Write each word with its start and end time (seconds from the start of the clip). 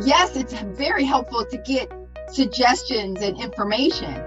yes, 0.00 0.36
it's 0.36 0.52
very 0.52 1.04
helpful 1.04 1.44
to 1.44 1.58
get 1.58 1.92
suggestions 2.32 3.20
and 3.22 3.40
information. 3.40 4.22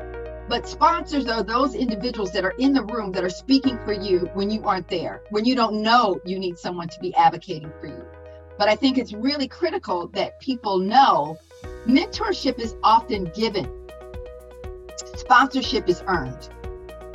But 0.49 0.67
sponsors 0.67 1.27
are 1.27 1.43
those 1.43 1.75
individuals 1.75 2.31
that 2.33 2.43
are 2.43 2.53
in 2.57 2.73
the 2.73 2.83
room 2.83 3.11
that 3.13 3.23
are 3.23 3.29
speaking 3.29 3.77
for 3.85 3.93
you 3.93 4.29
when 4.33 4.49
you 4.49 4.63
aren't 4.65 4.89
there, 4.89 5.21
when 5.29 5.45
you 5.45 5.55
don't 5.55 5.81
know 5.81 6.19
you 6.25 6.39
need 6.39 6.57
someone 6.57 6.89
to 6.89 6.99
be 6.99 7.15
advocating 7.15 7.71
for 7.79 7.87
you. 7.87 8.05
But 8.57 8.67
I 8.67 8.75
think 8.75 8.97
it's 8.97 9.13
really 9.13 9.47
critical 9.47 10.07
that 10.09 10.39
people 10.41 10.77
know 10.77 11.37
mentorship 11.87 12.59
is 12.59 12.75
often 12.83 13.25
given, 13.33 13.69
sponsorship 15.15 15.87
is 15.87 16.03
earned. 16.07 16.49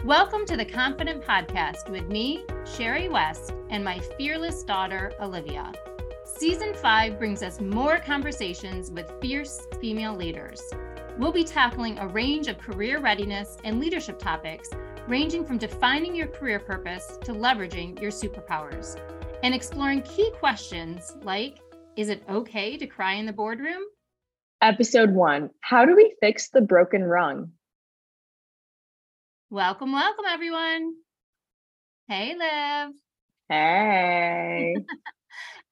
Welcome 0.04 0.46
to 0.46 0.57
the 0.57 0.64
Confident 0.64 1.23
Podcast 1.23 1.91
with 1.91 2.09
me, 2.09 2.45
Sherry 2.64 3.09
West, 3.09 3.52
and 3.68 3.84
my 3.84 3.98
fearless 4.16 4.62
daughter, 4.62 5.12
Olivia. 5.20 5.73
Season 6.38 6.74
5 6.74 7.18
brings 7.18 7.42
us 7.42 7.62
more 7.62 7.98
conversations 7.98 8.90
with 8.90 9.10
fierce 9.22 9.58
female 9.80 10.14
leaders. 10.14 10.60
We'll 11.16 11.32
be 11.32 11.44
tackling 11.44 11.98
a 11.98 12.06
range 12.06 12.46
of 12.46 12.58
career 12.58 13.00
readiness 13.00 13.56
and 13.64 13.80
leadership 13.80 14.18
topics, 14.18 14.68
ranging 15.08 15.46
from 15.46 15.56
defining 15.56 16.14
your 16.14 16.27
career 16.27 16.60
purpose 16.60 17.18
to 17.24 17.32
leveraging 17.32 17.98
your 18.02 18.10
superpowers, 18.10 19.00
and 19.42 19.54
exploring 19.54 20.02
key 20.02 20.30
questions 20.38 21.16
like 21.22 21.58
Is 21.96 22.10
it 22.10 22.22
okay 22.28 22.77
to 22.77 22.86
cry 22.86 23.14
in 23.14 23.24
the 23.24 23.32
boardroom? 23.32 23.84
Episode 24.60 25.12
1 25.12 25.48
How 25.62 25.86
do 25.86 25.96
we 25.96 26.16
fix 26.20 26.50
the 26.50 26.60
broken 26.60 27.02
rung? 27.02 27.52
Welcome, 29.48 29.92
welcome, 29.92 30.27
everyone. 30.28 30.96
Hey, 32.08 32.34
Liv. 32.36 32.94
Hey. 33.48 34.77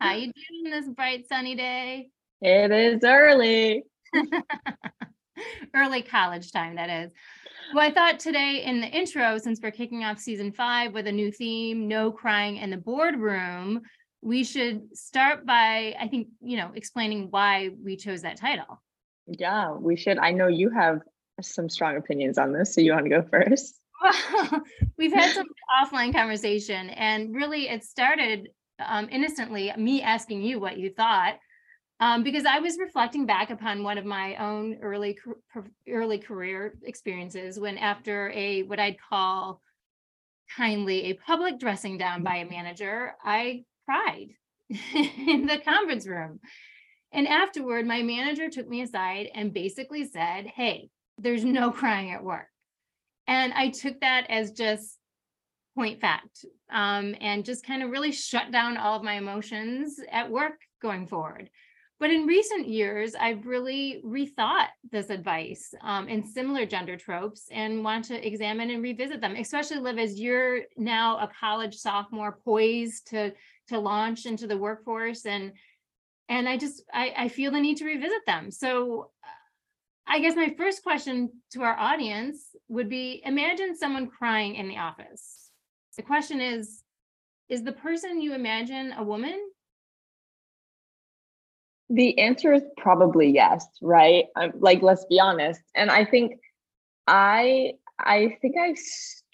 How 0.00 0.14
you 0.14 0.32
doing 0.32 0.72
this 0.72 0.88
bright 0.88 1.26
sunny 1.28 1.54
day? 1.54 2.08
It 2.40 2.70
is 2.70 3.02
early. 3.04 3.84
early 5.74 6.02
college 6.02 6.52
time, 6.52 6.76
that 6.76 6.90
is. 6.90 7.12
Well, 7.72 7.88
I 7.88 7.92
thought 7.92 8.18
today 8.20 8.62
in 8.64 8.80
the 8.80 8.86
intro, 8.86 9.38
since 9.38 9.60
we're 9.62 9.70
kicking 9.70 10.04
off 10.04 10.18
season 10.18 10.52
five 10.52 10.92
with 10.92 11.06
a 11.06 11.12
new 11.12 11.32
theme, 11.32 11.88
no 11.88 12.12
crying 12.12 12.58
in 12.58 12.70
the 12.70 12.76
boardroom, 12.76 13.82
we 14.20 14.44
should 14.44 14.96
start 14.96 15.46
by, 15.46 15.94
I 15.98 16.08
think, 16.08 16.28
you 16.40 16.56
know, 16.56 16.72
explaining 16.74 17.28
why 17.30 17.70
we 17.82 17.96
chose 17.96 18.22
that 18.22 18.36
title. 18.36 18.82
Yeah, 19.26 19.72
we 19.72 19.96
should. 19.96 20.18
I 20.18 20.32
know 20.32 20.48
you 20.48 20.70
have 20.70 21.00
some 21.40 21.68
strong 21.68 21.96
opinions 21.96 22.38
on 22.38 22.52
this, 22.52 22.74
so 22.74 22.80
you 22.80 22.92
want 22.92 23.06
to 23.06 23.10
go 23.10 23.22
first? 23.22 23.80
Well, 24.02 24.62
we've 24.98 25.12
had 25.12 25.34
some 25.34 25.46
offline 25.82 26.12
conversation, 26.12 26.90
and 26.90 27.34
really 27.34 27.68
it 27.68 27.84
started 27.84 28.48
um, 28.78 29.08
innocently 29.10 29.72
me 29.76 30.02
asking 30.02 30.42
you 30.42 30.58
what 30.58 30.78
you 30.78 30.90
thought 30.90 31.34
um, 32.00 32.24
because 32.24 32.44
I 32.44 32.58
was 32.58 32.78
reflecting 32.78 33.24
back 33.24 33.50
upon 33.50 33.82
one 33.82 33.98
of 33.98 34.04
my 34.04 34.36
own 34.36 34.78
early 34.82 35.16
early 35.88 36.18
career 36.18 36.74
experiences 36.82 37.58
when 37.58 37.78
after 37.78 38.30
a 38.34 38.62
what 38.64 38.80
I'd 38.80 38.96
call 39.00 39.60
kindly 40.56 41.04
a 41.04 41.14
public 41.14 41.58
dressing 41.58 41.96
down 41.98 42.22
by 42.22 42.36
a 42.36 42.50
manager, 42.50 43.14
I 43.24 43.64
cried 43.84 44.28
in 44.70 45.46
the 45.46 45.60
conference 45.64 46.06
room. 46.06 46.40
And 47.12 47.28
afterward, 47.28 47.86
my 47.86 48.02
manager 48.02 48.50
took 48.50 48.68
me 48.68 48.82
aside 48.82 49.28
and 49.34 49.54
basically 49.54 50.04
said, 50.04 50.46
Hey, 50.46 50.90
there's 51.18 51.44
no 51.44 51.70
crying 51.70 52.10
at 52.10 52.24
work. 52.24 52.48
And 53.26 53.52
I 53.52 53.70
took 53.70 54.00
that 54.00 54.26
as 54.28 54.50
just 54.50 54.98
point 55.74 56.00
fact 56.00 56.44
um, 56.70 57.14
and 57.20 57.44
just 57.44 57.66
kind 57.66 57.82
of 57.82 57.90
really 57.90 58.12
shut 58.12 58.50
down 58.50 58.76
all 58.76 58.96
of 58.96 59.02
my 59.02 59.14
emotions 59.14 59.98
at 60.10 60.30
work 60.30 60.60
going 60.80 61.06
forward. 61.06 61.50
But 62.00 62.10
in 62.10 62.26
recent 62.26 62.68
years, 62.68 63.14
I've 63.14 63.46
really 63.46 64.02
rethought 64.04 64.66
this 64.90 65.10
advice 65.10 65.72
um, 65.80 66.08
and 66.08 66.26
similar 66.26 66.66
gender 66.66 66.96
tropes 66.96 67.46
and 67.52 67.84
want 67.84 68.04
to 68.06 68.26
examine 68.26 68.70
and 68.70 68.82
revisit 68.82 69.20
them, 69.20 69.36
especially 69.36 69.78
Liv, 69.78 69.98
as 69.98 70.20
you're 70.20 70.62
now 70.76 71.18
a 71.18 71.30
college 71.40 71.76
sophomore 71.76 72.38
poised 72.44 73.08
to 73.10 73.32
to 73.68 73.78
launch 73.78 74.26
into 74.26 74.46
the 74.46 74.58
workforce. 74.58 75.24
And 75.24 75.52
and 76.28 76.48
I 76.48 76.56
just 76.56 76.82
I, 76.92 77.14
I 77.16 77.28
feel 77.28 77.52
the 77.52 77.60
need 77.60 77.76
to 77.78 77.86
revisit 77.86 78.26
them. 78.26 78.50
So 78.50 79.10
I 80.06 80.18
guess 80.18 80.36
my 80.36 80.54
first 80.58 80.82
question 80.82 81.30
to 81.52 81.62
our 81.62 81.78
audience 81.78 82.48
would 82.68 82.90
be 82.90 83.22
imagine 83.24 83.76
someone 83.76 84.08
crying 84.08 84.56
in 84.56 84.68
the 84.68 84.78
office 84.78 85.43
the 85.96 86.02
question 86.02 86.40
is 86.40 86.82
Is 87.48 87.62
the 87.62 87.72
person 87.72 88.20
you 88.20 88.34
imagine 88.34 88.92
a 88.96 89.02
woman? 89.02 89.40
The 91.90 92.18
answer 92.18 92.52
is 92.52 92.62
probably 92.76 93.30
yes, 93.30 93.66
right? 93.82 94.24
Um, 94.36 94.52
like, 94.58 94.82
let's 94.82 95.04
be 95.04 95.20
honest. 95.20 95.60
And 95.74 95.90
I 95.90 96.04
think 96.04 96.40
I, 97.06 97.74
I 97.98 98.38
think 98.40 98.56
I, 98.58 98.74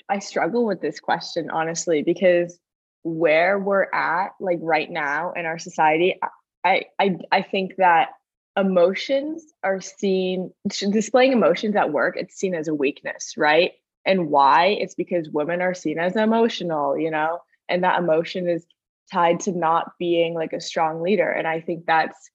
I 0.09 0.19
struggle 0.19 0.66
with 0.66 0.81
this 0.81 0.98
question 0.98 1.48
honestly 1.50 2.03
because 2.03 2.59
where 3.03 3.59
we're 3.59 3.87
at, 3.94 4.31
like 4.41 4.59
right 4.60 4.91
now 4.91 5.32
in 5.32 5.47
our 5.47 5.59
society, 5.59 6.19
I, 6.65 6.87
I, 6.98 7.16
I 7.31 7.42
think 7.42 7.77
that 7.77 8.10
emotions 8.56 9.44
are 9.62 9.81
seen 9.81 10.53
displaying 10.91 11.32
emotions 11.32 11.77
at 11.77 11.92
work 11.92 12.16
it's 12.16 12.34
seen 12.34 12.54
as 12.54 12.66
a 12.66 12.75
weakness 12.75 13.34
right 13.37 13.72
and 14.05 14.28
why 14.28 14.66
it's 14.81 14.94
because 14.94 15.28
women 15.31 15.61
are 15.61 15.75
seen 15.75 15.99
as 15.99 16.16
emotional 16.16 16.99
you 16.99 17.11
know 17.11 17.38
and 17.69 17.84
that 17.84 17.99
emotion 17.99 18.49
is 18.49 18.66
tied 19.12 19.41
to 19.41 19.53
not 19.53 19.93
being 19.99 20.34
like 20.34 20.53
a 20.53 20.61
strong 20.61 21.03
leader 21.03 21.28
and 21.28 21.47
i 21.47 21.61
think 21.61 21.84
that's 21.87 22.31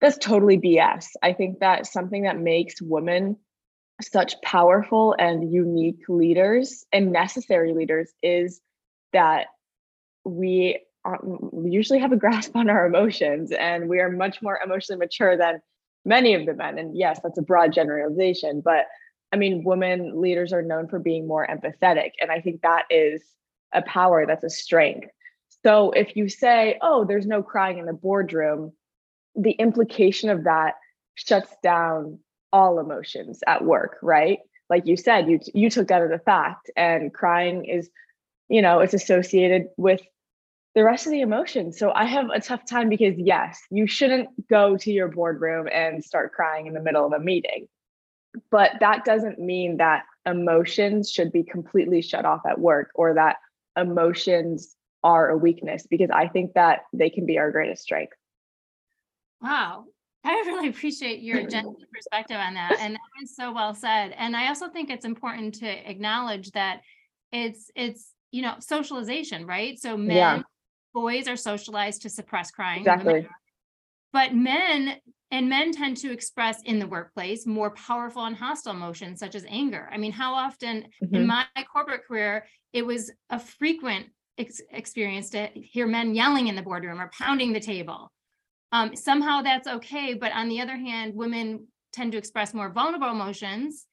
that's 0.00 0.18
totally 0.18 0.58
bs 0.58 1.06
i 1.22 1.32
think 1.32 1.58
that 1.60 1.86
something 1.86 2.22
that 2.22 2.38
makes 2.38 2.80
women 2.80 3.36
such 4.02 4.40
powerful 4.42 5.14
and 5.18 5.52
unique 5.52 6.02
leaders 6.08 6.84
and 6.92 7.12
necessary 7.12 7.74
leaders 7.74 8.12
is 8.22 8.60
that 9.12 9.46
we 10.24 10.80
um, 11.04 11.50
usually 11.64 11.98
have 11.98 12.12
a 12.12 12.16
grasp 12.24 12.54
on 12.56 12.70
our 12.70 12.86
emotions 12.86 13.52
and 13.52 13.88
we 13.88 14.00
are 14.00 14.10
much 14.10 14.42
more 14.42 14.58
emotionally 14.64 14.98
mature 14.98 15.36
than 15.36 15.60
many 16.04 16.34
of 16.34 16.46
the 16.46 16.54
men 16.54 16.78
and 16.78 16.96
yes 16.96 17.20
that's 17.22 17.38
a 17.38 17.42
broad 17.42 17.72
generalization 17.72 18.62
but 18.64 18.86
I 19.32 19.36
mean, 19.36 19.64
women 19.64 20.20
leaders 20.20 20.52
are 20.52 20.62
known 20.62 20.88
for 20.88 20.98
being 20.98 21.26
more 21.26 21.46
empathetic. 21.46 22.12
And 22.20 22.30
I 22.30 22.40
think 22.40 22.62
that 22.62 22.84
is 22.90 23.22
a 23.72 23.82
power, 23.82 24.26
that's 24.26 24.44
a 24.44 24.50
strength. 24.50 25.08
So 25.64 25.90
if 25.92 26.16
you 26.16 26.28
say, 26.28 26.78
oh, 26.82 27.04
there's 27.04 27.26
no 27.26 27.42
crying 27.42 27.78
in 27.78 27.86
the 27.86 27.92
boardroom, 27.92 28.72
the 29.36 29.52
implication 29.52 30.30
of 30.30 30.44
that 30.44 30.74
shuts 31.14 31.54
down 31.62 32.18
all 32.52 32.80
emotions 32.80 33.40
at 33.46 33.64
work, 33.64 33.98
right? 34.02 34.38
Like 34.68 34.86
you 34.86 34.96
said, 34.96 35.28
you 35.28 35.40
you 35.54 35.70
took 35.70 35.88
that 35.88 36.02
as 36.02 36.10
a 36.10 36.18
fact, 36.18 36.70
and 36.76 37.12
crying 37.12 37.64
is, 37.64 37.90
you 38.48 38.62
know, 38.62 38.80
it's 38.80 38.94
associated 38.94 39.66
with 39.76 40.00
the 40.74 40.84
rest 40.84 41.06
of 41.06 41.12
the 41.12 41.20
emotions. 41.20 41.78
So 41.78 41.92
I 41.92 42.04
have 42.04 42.30
a 42.30 42.40
tough 42.40 42.64
time 42.64 42.88
because 42.88 43.14
yes, 43.18 43.60
you 43.70 43.86
shouldn't 43.86 44.48
go 44.48 44.76
to 44.76 44.92
your 44.92 45.08
boardroom 45.08 45.68
and 45.72 46.04
start 46.04 46.32
crying 46.32 46.66
in 46.66 46.74
the 46.74 46.80
middle 46.80 47.04
of 47.04 47.12
a 47.12 47.18
meeting 47.18 47.66
but 48.50 48.72
that 48.80 49.04
doesn't 49.04 49.38
mean 49.38 49.78
that 49.78 50.04
emotions 50.26 51.10
should 51.10 51.32
be 51.32 51.42
completely 51.42 52.02
shut 52.02 52.24
off 52.24 52.42
at 52.46 52.58
work 52.58 52.90
or 52.94 53.14
that 53.14 53.36
emotions 53.76 54.76
are 55.02 55.30
a 55.30 55.36
weakness 55.36 55.86
because 55.88 56.10
I 56.12 56.28
think 56.28 56.54
that 56.54 56.80
they 56.92 57.10
can 57.10 57.26
be 57.26 57.38
our 57.38 57.50
greatest 57.50 57.82
strength. 57.82 58.12
Wow. 59.40 59.86
I 60.24 60.30
really 60.46 60.68
appreciate 60.68 61.20
your 61.20 61.46
gentle 61.48 61.76
perspective 61.92 62.36
on 62.36 62.54
that. 62.54 62.76
And 62.80 62.94
that 62.94 63.22
is 63.22 63.34
so 63.34 63.52
well 63.52 63.74
said. 63.74 64.14
And 64.16 64.36
I 64.36 64.48
also 64.48 64.68
think 64.68 64.90
it's 64.90 65.04
important 65.04 65.54
to 65.56 65.90
acknowledge 65.90 66.50
that 66.52 66.82
it's 67.32 67.70
it's 67.74 68.12
you 68.32 68.42
know 68.42 68.54
socialization, 68.58 69.46
right? 69.46 69.78
So 69.78 69.96
men, 69.96 70.16
yeah. 70.16 70.42
boys 70.92 71.28
are 71.28 71.36
socialized 71.36 72.02
to 72.02 72.10
suppress 72.10 72.50
crying. 72.50 72.80
Exactly. 72.80 73.26
But 74.12 74.34
men 74.34 74.96
and 75.30 75.48
men 75.48 75.72
tend 75.72 75.96
to 75.98 76.12
express 76.12 76.60
in 76.64 76.78
the 76.78 76.86
workplace 76.86 77.46
more 77.46 77.70
powerful 77.70 78.24
and 78.24 78.36
hostile 78.36 78.72
emotions, 78.72 79.20
such 79.20 79.34
as 79.34 79.44
anger. 79.48 79.88
I 79.92 79.96
mean, 79.96 80.12
how 80.12 80.34
often 80.34 80.86
mm-hmm. 81.02 81.14
in 81.14 81.26
my 81.26 81.46
corporate 81.72 82.04
career, 82.06 82.46
it 82.72 82.84
was 82.84 83.12
a 83.30 83.38
frequent 83.38 84.06
ex- 84.38 84.62
experience 84.72 85.30
to 85.30 85.48
hear 85.54 85.86
men 85.86 86.14
yelling 86.14 86.48
in 86.48 86.56
the 86.56 86.62
boardroom 86.62 87.00
or 87.00 87.10
pounding 87.16 87.52
the 87.52 87.60
table. 87.60 88.10
Um, 88.72 88.96
somehow 88.96 89.42
that's 89.42 89.68
okay. 89.68 90.14
But 90.14 90.32
on 90.32 90.48
the 90.48 90.60
other 90.60 90.76
hand, 90.76 91.14
women 91.14 91.68
tend 91.92 92.12
to 92.12 92.18
express 92.18 92.54
more 92.54 92.70
vulnerable 92.70 93.10
emotions, 93.10 93.86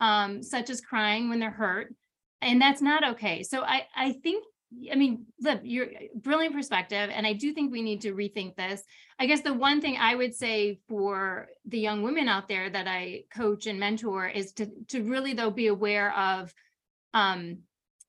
um, 0.00 0.42
such 0.42 0.70
as 0.70 0.80
crying 0.80 1.28
when 1.28 1.40
they're 1.40 1.50
hurt. 1.50 1.94
And 2.40 2.60
that's 2.60 2.82
not 2.82 3.08
okay. 3.10 3.42
So 3.42 3.62
I, 3.62 3.86
I 3.96 4.12
think 4.12 4.44
I 4.90 4.96
mean, 4.96 5.26
Liv, 5.44 5.60
you're 5.64 5.88
brilliant 6.14 6.54
perspective. 6.54 7.10
And 7.12 7.26
I 7.26 7.32
do 7.34 7.52
think 7.52 7.70
we 7.70 7.82
need 7.82 8.00
to 8.02 8.12
rethink 8.14 8.56
this. 8.56 8.82
I 9.18 9.26
guess 9.26 9.42
the 9.42 9.54
one 9.54 9.80
thing 9.80 9.96
I 9.98 10.14
would 10.14 10.34
say 10.34 10.80
for 10.88 11.48
the 11.66 11.78
young 11.78 12.02
women 12.02 12.28
out 12.28 12.48
there 12.48 12.68
that 12.68 12.88
I 12.88 13.24
coach 13.34 13.66
and 13.66 13.78
mentor 13.78 14.26
is 14.26 14.52
to, 14.54 14.70
to 14.88 15.02
really 15.02 15.34
though 15.34 15.50
be 15.50 15.68
aware 15.68 16.16
of 16.16 16.52
um, 17.12 17.58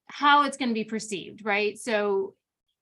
how 0.08 0.44
it's 0.44 0.58
going 0.58 0.70
to 0.70 0.74
be 0.74 0.84
perceived, 0.84 1.46
right? 1.46 1.78
So 1.78 2.36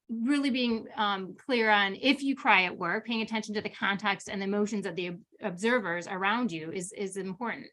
really 0.09 0.49
being 0.49 0.87
um, 0.97 1.35
clear 1.45 1.69
on 1.69 1.97
if 2.01 2.21
you 2.23 2.35
cry 2.35 2.63
at 2.63 2.77
work, 2.77 3.05
paying 3.05 3.21
attention 3.21 3.53
to 3.55 3.61
the 3.61 3.69
context 3.69 4.29
and 4.29 4.41
the 4.41 4.45
emotions 4.45 4.85
of 4.85 4.95
the 4.95 5.09
ob- 5.09 5.19
observers 5.41 6.07
around 6.07 6.51
you 6.51 6.71
is 6.71 6.91
is 6.93 7.17
important, 7.17 7.67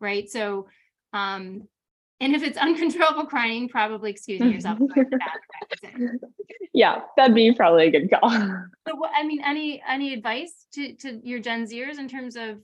right? 0.00 0.28
So, 0.28 0.68
um, 1.12 1.68
and 2.24 2.34
if 2.34 2.42
it's 2.42 2.56
uncontrollable 2.58 3.26
crying, 3.26 3.68
probably 3.68 4.10
excusing 4.10 4.50
yourself. 4.50 4.80
is 4.80 4.90
a 4.90 5.04
bad 5.04 5.80
practice. 5.80 6.20
Yeah, 6.76 7.02
that'd 7.16 7.36
be 7.36 7.52
probably 7.54 7.86
a 7.86 7.90
good 7.92 8.10
call. 8.10 8.30
So 8.30 8.96
what, 8.96 9.12
I 9.16 9.22
mean, 9.22 9.40
any, 9.46 9.80
any 9.88 10.12
advice 10.12 10.66
to, 10.72 10.92
to 10.94 11.20
your 11.22 11.38
Gen 11.38 11.66
Zers 11.66 12.00
in 12.00 12.08
terms 12.08 12.34
of, 12.34 12.58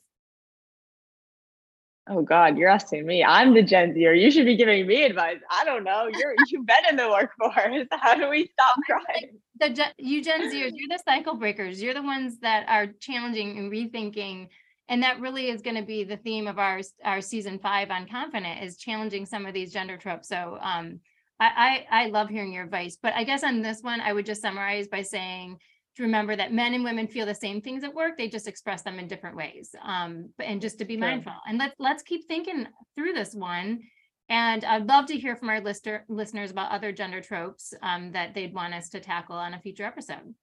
Oh 2.08 2.22
God, 2.22 2.58
you're 2.58 2.68
asking 2.68 3.06
me. 3.06 3.22
I'm 3.22 3.54
the 3.54 3.62
Gen 3.62 3.94
Zer. 3.94 4.12
You 4.14 4.32
should 4.32 4.46
be 4.46 4.56
giving 4.56 4.84
me 4.84 5.04
advice. 5.04 5.36
I 5.48 5.64
don't 5.64 5.84
know. 5.84 6.10
You're 6.12 6.34
you've 6.48 6.66
been 6.66 6.84
in 6.88 6.96
the 6.96 7.08
workforce. 7.08 7.86
How 7.92 8.16
do 8.16 8.28
we 8.28 8.50
stop 8.52 8.76
crying? 8.84 9.38
the, 9.60 9.70
Gen- 9.70 9.92
you 9.96 10.20
Gen 10.20 10.40
Zers, 10.50 10.72
you're 10.74 10.88
the 10.88 11.00
cycle 11.04 11.36
breakers. 11.36 11.80
You're 11.80 11.94
the 11.94 12.02
ones 12.02 12.38
that 12.40 12.68
are 12.68 12.88
challenging 12.98 13.58
and 13.58 13.70
rethinking. 13.70 14.48
And 14.90 15.02
that 15.02 15.20
really 15.20 15.48
is 15.48 15.62
going 15.62 15.76
to 15.76 15.82
be 15.82 16.04
the 16.04 16.18
theme 16.18 16.46
of 16.46 16.58
our, 16.58 16.80
our 17.04 17.22
season 17.22 17.58
five 17.58 17.90
on 17.90 18.08
confident 18.08 18.62
is 18.62 18.76
challenging 18.76 19.24
some 19.24 19.46
of 19.46 19.54
these 19.54 19.72
gender 19.72 19.96
tropes. 19.96 20.28
So, 20.28 20.58
um, 20.60 21.00
I, 21.38 21.86
I, 21.90 22.02
I 22.02 22.06
love 22.08 22.28
hearing 22.28 22.52
your 22.52 22.64
advice, 22.64 22.98
but 23.02 23.14
I 23.14 23.24
guess 23.24 23.42
on 23.42 23.62
this 23.62 23.80
one, 23.80 24.02
I 24.02 24.12
would 24.12 24.26
just 24.26 24.42
summarize 24.42 24.88
by 24.88 25.00
saying 25.00 25.56
to 25.96 26.02
remember 26.02 26.36
that 26.36 26.52
men 26.52 26.74
and 26.74 26.84
women 26.84 27.06
feel 27.06 27.24
the 27.24 27.34
same 27.34 27.62
things 27.62 27.82
at 27.82 27.94
work. 27.94 28.18
They 28.18 28.28
just 28.28 28.46
express 28.46 28.82
them 28.82 28.98
in 28.98 29.08
different 29.08 29.36
ways. 29.36 29.74
Um, 29.82 30.30
but- 30.36 30.46
and 30.46 30.60
just 30.60 30.78
to 30.80 30.84
be 30.84 30.96
True. 30.96 31.06
mindful 31.06 31.32
and 31.48 31.56
let's, 31.56 31.74
let's 31.78 32.02
keep 32.02 32.28
thinking 32.28 32.66
through 32.94 33.14
this 33.14 33.34
one. 33.34 33.80
And 34.28 34.64
I'd 34.64 34.86
love 34.86 35.06
to 35.06 35.16
hear 35.16 35.34
from 35.34 35.48
our 35.48 35.60
lister, 35.60 36.04
listeners 36.08 36.50
about 36.50 36.72
other 36.72 36.92
gender 36.92 37.20
tropes, 37.20 37.74
um, 37.82 38.12
that 38.12 38.34
they'd 38.34 38.54
want 38.54 38.74
us 38.74 38.88
to 38.90 39.00
tackle 39.00 39.36
on 39.36 39.54
a 39.54 39.60
future 39.60 39.84
episode. 39.84 40.34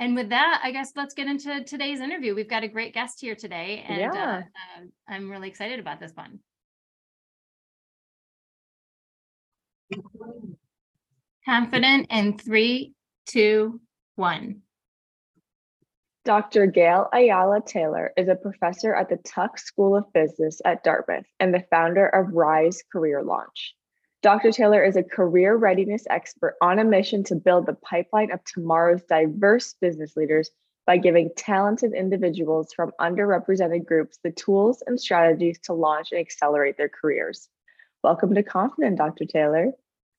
And 0.00 0.16
with 0.16 0.30
that, 0.30 0.60
I 0.62 0.72
guess 0.72 0.92
let's 0.96 1.14
get 1.14 1.28
into 1.28 1.62
today's 1.64 2.00
interview. 2.00 2.34
We've 2.34 2.48
got 2.48 2.64
a 2.64 2.68
great 2.68 2.94
guest 2.94 3.20
here 3.20 3.36
today 3.36 3.84
and, 3.86 4.12
uh, 4.12 4.16
uh, 4.16 4.42
I'm 5.08 5.30
really 5.30 5.48
excited 5.48 5.78
about 5.78 6.00
this 6.00 6.12
one. 6.14 6.40
Confident 11.44 12.08
in 12.10 12.38
three, 12.38 12.94
two, 13.26 13.80
one. 14.16 14.62
Dr. 16.24 16.66
Gail 16.66 17.08
Ayala 17.12 17.60
Taylor 17.64 18.12
is 18.16 18.28
a 18.28 18.34
professor 18.34 18.94
at 18.94 19.10
the 19.10 19.18
Tuck 19.18 19.58
School 19.58 19.94
of 19.94 20.10
Business 20.14 20.62
at 20.64 20.82
Dartmouth 20.82 21.26
and 21.38 21.52
the 21.52 21.64
founder 21.70 22.06
of 22.06 22.32
Rise 22.32 22.82
Career 22.90 23.22
Launch. 23.22 23.74
Dr. 24.24 24.52
Taylor 24.52 24.82
is 24.82 24.96
a 24.96 25.02
career 25.02 25.54
readiness 25.54 26.06
expert 26.08 26.56
on 26.62 26.78
a 26.78 26.84
mission 26.84 27.24
to 27.24 27.34
build 27.34 27.66
the 27.66 27.74
pipeline 27.74 28.32
of 28.32 28.42
tomorrow's 28.44 29.02
diverse 29.02 29.74
business 29.82 30.16
leaders 30.16 30.50
by 30.86 30.96
giving 30.96 31.28
talented 31.36 31.92
individuals 31.92 32.72
from 32.72 32.92
underrepresented 32.98 33.84
groups 33.84 34.18
the 34.24 34.30
tools 34.30 34.82
and 34.86 34.98
strategies 34.98 35.58
to 35.58 35.74
launch 35.74 36.10
and 36.10 36.18
accelerate 36.22 36.78
their 36.78 36.88
careers. 36.88 37.50
Welcome 38.02 38.34
to 38.34 38.42
Confident, 38.42 38.96
Dr. 38.96 39.26
Taylor. 39.26 39.72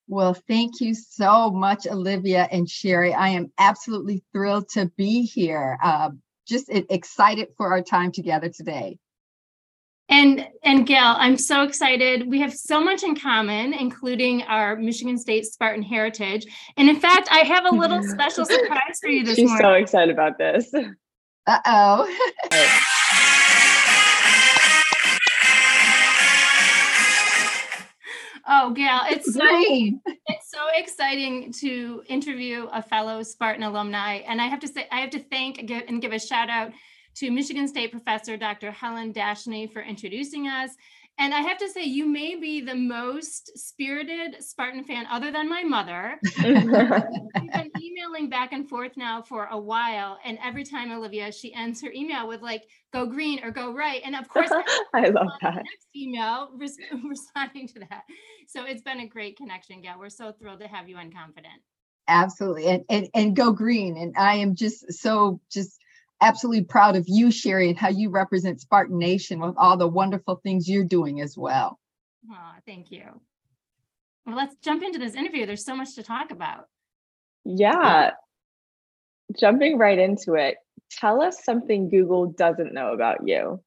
Well, 0.08 0.36
thank 0.36 0.82
you 0.82 0.94
so 0.94 1.50
much, 1.50 1.88
Olivia 1.88 2.48
and 2.52 2.70
Sherry. 2.70 3.12
I 3.12 3.30
am 3.30 3.52
absolutely 3.58 4.24
thrilled 4.32 4.70
to 4.74 4.86
be 4.98 5.24
here. 5.24 5.80
Uh, 5.82 6.12
just 6.48 6.70
excited 6.70 7.48
for 7.58 7.72
our 7.72 7.82
time 7.82 8.12
together 8.12 8.50
today. 8.50 9.00
And 10.08 10.48
and 10.64 10.86
Gail, 10.86 11.16
I'm 11.18 11.36
so 11.38 11.64
excited. 11.64 12.30
We 12.30 12.40
have 12.40 12.54
so 12.54 12.80
much 12.80 13.02
in 13.04 13.16
common, 13.16 13.74
including 13.74 14.44
our 14.44 14.76
Michigan 14.76 15.18
State 15.18 15.46
Spartan 15.46 15.82
heritage. 15.82 16.46
And 16.78 16.90
in 16.90 17.00
fact, 17.00 17.28
I 17.32 17.40
have 17.40 17.66
a 17.66 17.72
little 17.76 18.04
special 18.04 18.46
surprise 18.46 19.00
for 19.02 19.10
you 19.10 19.24
this 19.26 19.36
She's 19.36 19.50
morning. 19.50 19.66
so 19.66 19.74
excited 19.74 20.14
about 20.14 20.38
this. 20.38 20.72
Uh 21.48 21.60
oh. 21.66 22.08
Oh, 28.48 28.72
Gail, 28.74 29.00
it's 29.10 29.34
so 29.34 29.40
Green. 29.40 30.00
It's 30.06 30.52
so 30.52 30.60
exciting 30.76 31.52
to 31.62 32.04
interview 32.08 32.68
a 32.72 32.82
fellow 32.82 33.24
Spartan 33.24 33.64
alumni. 33.64 34.18
And 34.18 34.40
I 34.40 34.46
have 34.46 34.60
to 34.60 34.68
say, 34.68 34.88
I 34.92 35.00
have 35.02 35.10
to 35.12 35.20
thank 35.20 35.66
gi- 35.66 35.84
and 35.88 36.00
give 36.00 36.14
a 36.14 36.20
shout 36.20 36.50
out 36.50 36.72
to 37.16 37.32
Michigan 37.32 37.68
State 37.68 37.92
professor 37.92 38.38
Dr. 38.38 38.72
Helen 38.72 39.14
Dashney 39.14 39.72
for 39.72 39.82
introducing 39.82 40.48
us. 40.48 40.72
And 41.18 41.34
I 41.34 41.40
have 41.40 41.58
to 41.60 41.70
say, 41.70 41.84
you 41.84 42.06
may 42.06 42.36
be 42.36 42.60
the 42.60 42.76
most 42.76 43.58
spirited 43.58 44.44
Spartan 44.44 44.84
fan 44.84 45.06
other 45.10 45.32
than 45.32 45.48
my 45.48 45.64
mother. 45.64 46.20
We've 46.44 46.62
been 46.62 47.72
emailing 47.82 48.30
back 48.30 48.52
and 48.52 48.68
forth 48.68 48.98
now 48.98 49.22
for 49.22 49.46
a 49.46 49.58
while. 49.58 50.18
And 50.26 50.38
every 50.44 50.66
time 50.66 50.92
Olivia, 50.92 51.32
she 51.32 51.54
ends 51.54 51.82
her 51.82 51.92
email 51.92 52.28
with 52.28 52.42
like, 52.42 52.64
go 52.92 53.06
green 53.06 53.42
or 53.46 53.52
go 53.52 53.74
right. 53.74 54.02
And 54.04 54.14
of 54.14 54.28
course, 54.28 54.52
I 54.94 55.08
love 55.08 55.30
that. 55.42 55.56
Next 55.56 55.88
email 55.96 56.50
res- 56.58 56.78
responding 57.10 57.70
to 57.70 57.80
that. 57.80 58.04
So 58.50 58.66
it's 58.66 58.82
been 58.82 59.00
a 59.00 59.08
great 59.08 59.38
connection, 59.38 59.82
Gail. 59.82 59.96
We're 59.98 60.10
so 60.10 60.34
thrilled 60.34 60.60
to 60.60 60.68
have 60.68 60.90
you 60.90 60.98
on 60.98 61.14
Confident. 61.14 61.62
Absolutely. 62.10 62.68
And, 62.68 62.84
and 62.90 63.10
and 63.16 63.36
go 63.36 63.52
green. 63.52 63.98
And 63.98 64.16
I 64.18 64.36
am 64.36 64.54
just 64.54 64.94
so 64.94 65.40
just 65.50 65.80
absolutely 66.22 66.64
proud 66.64 66.96
of 66.96 67.06
you, 67.08 67.32
Sherry, 67.32 67.70
and 67.70 67.78
how 67.78 67.90
you 67.90 68.10
represent 68.10 68.62
Spartan 68.62 68.98
Nation 68.98 69.40
with 69.40 69.56
all 69.58 69.78
the 69.78 69.88
wonderful 69.88 70.40
things 70.44 70.70
you're 70.70 70.84
doing 70.84 71.22
as 71.22 71.38
well. 71.38 71.80
Oh, 72.32 72.52
thank 72.66 72.92
you. 72.92 73.04
Well, 74.26 74.36
let's 74.36 74.56
jump 74.58 74.82
into 74.84 74.98
this 74.98 75.14
interview. 75.16 75.46
There's 75.46 75.66
so 75.66 75.76
much 75.76 75.96
to 75.96 76.04
talk 76.04 76.32
about. 76.32 76.66
Yeah. 77.44 78.12
Jumping 79.40 79.78
right 79.78 80.00
into 80.00 80.34
it, 80.34 80.56
tell 80.92 81.22
us 81.22 81.44
something 81.44 81.90
Google 81.90 82.28
doesn't 82.28 82.74
know 82.74 82.94
about 82.94 83.28
you. 83.28 83.62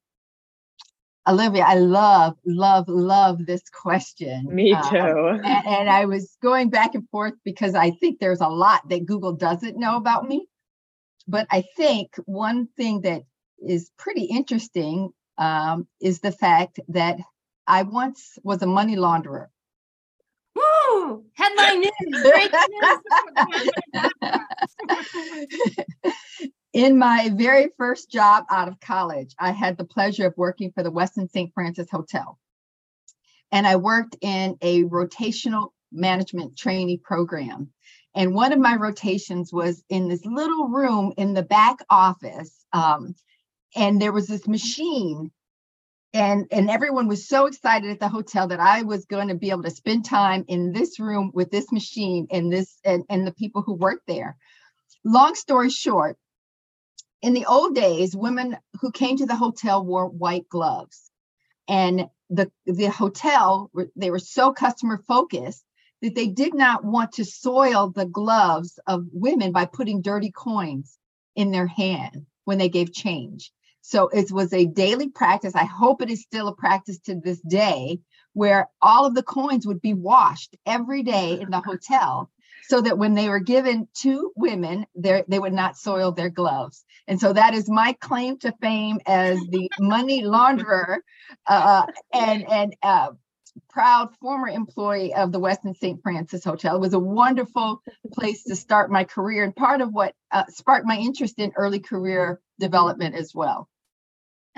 Olivia, 1.29 1.63
I 1.67 1.75
love, 1.75 2.37
love, 2.47 2.89
love 2.89 3.45
this 3.45 3.63
question. 3.69 4.47
Me 4.51 4.73
Um, 4.73 4.83
too. 4.91 5.41
and, 5.45 5.67
and 5.67 5.91
I 5.91 6.07
was 6.07 6.39
going 6.43 6.71
back 6.71 6.95
and 6.95 7.07
forth 7.11 7.35
because 7.45 7.75
I 7.75 7.91
think 7.91 8.19
there's 8.19 8.41
a 8.41 8.49
lot 8.49 8.89
that 8.89 9.05
Google 9.05 9.35
doesn't 9.35 9.79
know 9.79 9.97
about 9.97 10.27
me. 10.27 10.47
But 11.29 11.47
I 11.51 11.63
think 11.77 12.17
one 12.25 12.69
thing 12.77 13.03
that 13.03 13.23
is 13.59 13.91
pretty 13.99 14.25
interesting 14.25 15.11
um, 15.37 15.87
is 16.01 16.21
the 16.21 16.33
fact 16.33 16.81
that 16.89 17.19
I 17.67 17.83
once 17.83 18.39
was 18.43 18.63
a 18.63 18.67
money 18.67 18.97
launderer. 18.97 19.49
Woo! 20.55 21.25
Headline 21.35 21.81
news. 22.11 22.23
Breaking 22.23 22.61
news. 22.71 24.43
In 26.73 26.99
my 26.99 27.31
very 27.35 27.71
first 27.77 28.11
job 28.11 28.45
out 28.51 28.69
of 28.69 28.81
college, 28.81 29.35
I 29.39 29.53
had 29.53 29.77
the 29.77 29.85
pleasure 29.85 30.27
of 30.27 30.35
working 30.37 30.73
for 30.73 30.83
the 30.83 30.93
Westin 30.93 31.31
St. 31.31 31.53
Francis 31.53 31.91
Hotel. 31.91 32.39
And 33.51 33.67
I 33.67 33.77
worked 33.77 34.17
in 34.21 34.57
a 34.61 34.85
rotational 34.85 35.71
management 35.91 36.57
trainee 36.57 36.99
program. 36.99 37.71
And 38.15 38.35
one 38.35 38.53
of 38.53 38.59
my 38.59 38.77
rotations 38.77 39.53
was 39.53 39.85
in 39.89 40.09
this 40.09 40.25
little 40.25 40.69
room 40.69 41.13
in 41.17 41.35
the 41.35 41.43
back 41.43 41.77
office. 41.91 42.65
Um, 42.73 43.15
and 43.77 44.01
there 44.01 44.13
was 44.13 44.27
this 44.27 44.49
machine 44.49 45.31
and 46.15 46.47
and 46.51 46.71
everyone 46.71 47.07
was 47.07 47.29
so 47.29 47.47
excited 47.47 47.91
at 47.91 48.01
the 48.01 48.09
hotel 48.09 48.49
that 48.49 48.61
I 48.61 48.83
was 48.83 49.05
going 49.05 49.29
to 49.29 49.35
be 49.35 49.51
able 49.51 49.65
to 49.65 49.71
spend 49.71 50.05
time 50.05 50.45
in 50.49 50.73
this 50.73 50.99
room 50.99 51.31
with 51.35 51.51
this 51.51 51.71
machine 51.71 52.27
and 52.31 52.53
this 52.53 52.79
and, 52.85 53.05
and 53.11 53.27
the 53.27 53.33
people 53.33 53.63
who 53.63 53.75
worked 53.75 54.07
there. 54.07 54.37
Long 55.05 55.35
story 55.35 55.71
short, 55.71 56.17
in 57.21 57.35
the 57.35 57.47
old 57.47 57.75
days, 57.75 58.17
women 58.17 58.57
who 58.81 58.91
came 58.91 59.17
to 59.19 59.27
the 59.27 59.37
hotel 59.37 59.85
wore 59.85 60.09
white 60.09 60.49
gloves, 60.49 61.11
and 61.69 62.09
the 62.31 62.51
the 62.65 62.87
hotel 62.87 63.71
they 63.95 64.11
were 64.11 64.19
so 64.19 64.53
customer 64.53 65.03
focused 65.07 65.63
that 66.03 66.15
they 66.15 66.29
did 66.29 66.55
not 66.55 66.85
want 66.85 67.13
to 67.13 67.25
soil 67.25 67.91
the 67.91 68.07
gloves 68.07 68.79
of 68.87 69.07
women 69.13 69.53
by 69.53 69.65
putting 69.65 70.03
dirty 70.03 70.31
coins 70.31 70.99
in 71.35 71.51
their 71.51 71.67
hand 71.67 72.27
when 72.45 72.59
they 72.59 72.69
gave 72.69 72.93
change. 72.93 73.53
So 73.81 74.09
it 74.09 74.31
was 74.31 74.53
a 74.53 74.67
daily 74.67 75.09
practice. 75.09 75.55
I 75.55 75.65
hope 75.65 76.03
it 76.03 76.11
is 76.11 76.23
still 76.23 76.49
a 76.49 76.55
practice 76.55 76.99
to 77.07 77.15
this 77.15 77.41
day 77.41 78.01
where 78.33 78.69
all 78.83 79.07
of 79.07 79.15
the 79.15 79.23
coins 79.23 79.67
would 79.67 79.81
be 79.81 79.95
washed 79.95 80.57
every 80.67 81.03
day 81.03 81.41
in 81.41 81.51
the 81.51 81.61
hotel 81.61 82.31
so 82.69 82.83
that 82.83 82.99
when 82.99 83.15
they 83.15 83.29
were 83.29 83.41
given 83.41 83.89
to 83.95 84.31
women, 84.37 84.85
they 84.95 85.39
would 85.39 85.55
not 85.55 85.79
soil 85.79 86.13
their 86.13 86.29
gloves. 86.29 86.85
And 87.07 87.19
so 87.19 87.33
that 87.33 87.55
is 87.55 87.71
my 87.71 87.95
claim 87.95 88.39
to 88.41 88.53
fame 88.61 89.01
as 89.07 89.39
the 89.49 89.71
money 89.79 90.23
launderer 90.23 90.99
uh, 91.47 91.87
and 92.13 92.47
and 92.49 92.77
uh, 92.83 93.09
proud 93.69 94.15
former 94.21 94.49
employee 94.49 95.15
of 95.15 95.33
the 95.33 95.41
Westin 95.41 95.77
St. 95.77 96.01
Francis 96.03 96.45
Hotel. 96.45 96.77
It 96.77 96.81
was 96.81 96.95
a 96.95 96.99
wonderful 96.99 97.83
place 98.13 98.45
to 98.45 98.57
start 98.57 98.91
my 98.91 99.05
career 99.05 99.45
and 99.45 99.55
part 99.55 99.81
of 99.81 99.93
what 99.93 100.15
uh, 100.31 100.45
sparked 100.49 100.87
my 100.87 100.97
interest 100.97 101.39
in 101.39 101.53
early 101.57 101.81
career 101.81 102.41
development 102.59 103.15
as 103.15 103.35
well. 103.35 103.69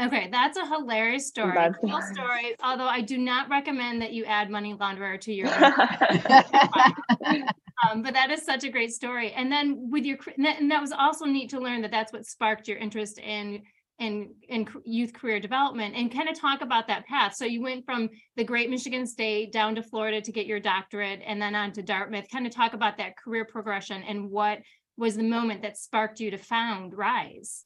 Okay, 0.01 0.29
that's 0.31 0.57
a 0.57 0.67
hilarious 0.67 1.27
story. 1.27 1.53
That's 1.55 1.77
Cool 1.79 1.91
hilarious. 1.91 2.17
story. 2.17 2.57
Although 2.63 2.87
I 2.87 3.03
do 3.03 3.19
not 3.19 3.51
recommend 3.51 4.01
that 4.01 4.13
you 4.13 4.25
add 4.25 4.49
money 4.49 4.75
launderer 4.75 5.21
to 5.21 5.33
your. 5.33 5.49
Um, 7.89 8.03
but 8.03 8.15
that 8.15 8.31
is 8.31 8.43
such 8.43 8.65
a 8.65 8.69
great 8.69 8.93
story. 8.93 9.33
And 9.33 9.51
then 9.51 9.91
with 9.91 10.05
your, 10.05 10.19
and 10.37 10.45
that, 10.45 10.61
and 10.61 10.71
that 10.71 10.81
was 10.81 10.93
also 10.93 11.25
neat 11.25 11.51
to 11.51 11.61
learn 11.61 11.83
that 11.83 11.91
that's 11.91 12.13
what 12.13 12.27
sparked 12.27 12.69
your 12.69 12.77
interest 12.77 13.19
in, 13.19 13.63
in, 14.01 14.35
in 14.49 14.67
c- 14.67 14.81
youth 14.85 15.13
career 15.13 15.39
development 15.39 15.95
and 15.95 16.13
kind 16.13 16.29
of 16.29 16.39
talk 16.39 16.63
about 16.63 16.89
that 16.89 17.07
path. 17.07 17.37
So 17.37 17.45
you 17.45 17.63
went 17.63 17.85
from 17.85 18.09
the 18.37 18.45
great 18.45 18.71
Michigan 18.71 19.07
State 19.07 19.53
down 19.53 19.75
to 19.77 19.83
Florida 19.83 20.21
to 20.21 20.33
get 20.33 20.47
your 20.47 20.59
doctorate 20.59 21.21
and 21.25 21.41
then 21.41 21.55
on 21.55 21.73
to 21.73 21.83
Dartmouth, 21.83 22.27
kind 22.33 22.47
of 22.47 22.55
talk 22.55 22.73
about 22.73 22.97
that 22.99 23.17
career 23.17 23.45
progression 23.45 24.03
and 24.03 24.31
what 24.31 24.59
was 24.97 25.17
the 25.17 25.23
moment 25.23 25.63
that 25.63 25.77
sparked 25.77 26.19
you 26.19 26.31
to 26.31 26.39
found 26.39 26.97
Rise? 26.97 27.65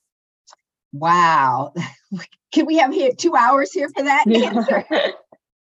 Wow. 0.93 1.73
Can 2.53 2.67
we 2.67 2.77
have 2.79 2.93
here 2.93 3.13
two 3.17 3.35
hours 3.35 3.73
here 3.73 3.89
for 3.89 4.03
that 4.03 4.27
answer? 4.27 4.85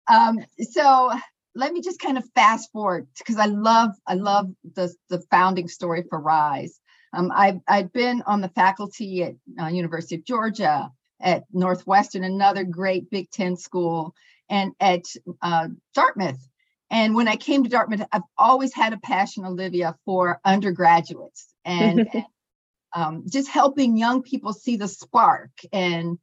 Um, 0.08 0.38
so 0.60 1.12
let 1.56 1.72
me 1.72 1.80
just 1.80 1.98
kind 1.98 2.16
of 2.16 2.24
fast 2.34 2.70
forward 2.70 3.08
because 3.18 3.38
I 3.38 3.46
love 3.46 3.90
I 4.06 4.14
love 4.14 4.46
the 4.76 4.94
the 5.08 5.20
founding 5.32 5.66
story 5.66 6.04
for 6.08 6.20
Rise. 6.20 6.78
Um, 7.16 7.32
I've 7.34 7.60
I've 7.66 7.92
been 7.92 8.22
on 8.26 8.40
the 8.40 8.48
faculty 8.50 9.24
at 9.24 9.34
uh, 9.60 9.68
University 9.68 10.16
of 10.16 10.24
Georgia, 10.24 10.90
at 11.20 11.44
Northwestern, 11.52 12.24
another 12.24 12.62
great 12.62 13.10
Big 13.10 13.30
Ten 13.30 13.56
school, 13.56 14.14
and 14.50 14.72
at 14.80 15.04
uh, 15.40 15.68
Dartmouth. 15.94 16.46
And 16.90 17.14
when 17.14 17.26
I 17.26 17.36
came 17.36 17.64
to 17.64 17.70
Dartmouth, 17.70 18.06
I've 18.12 18.22
always 18.38 18.72
had 18.72 18.92
a 18.92 18.98
passion, 18.98 19.44
Olivia, 19.44 19.96
for 20.04 20.40
undergraduates 20.44 21.52
and, 21.64 22.08
and, 22.12 22.24
um, 22.94 23.24
just 23.28 23.48
helping 23.48 23.96
young 23.96 24.22
people 24.22 24.52
see 24.52 24.76
the 24.76 24.86
spark 24.86 25.50
and 25.72 26.18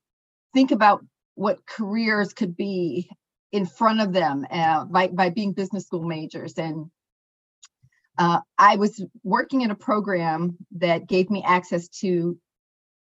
think 0.53 0.71
about 0.71 1.03
what 1.35 1.65
careers 1.65 2.31
could 2.31 2.55
be 2.55 3.09
in 3.51 3.65
front 3.65 3.99
of 3.99 4.13
them 4.13 4.45
uh, 4.49 4.85
by, 4.85 5.07
by 5.07 5.29
being 5.29 5.51
business 5.51 5.85
school 5.85 6.03
majors. 6.03 6.53
And 6.53 6.89
uh, 8.17 8.39
I 8.57 8.75
was 8.75 9.03
working 9.23 9.61
in 9.61 9.71
a 9.71 9.75
program 9.75 10.57
that 10.77 11.07
gave 11.07 11.29
me 11.29 11.43
access 11.45 11.87
to 11.99 12.37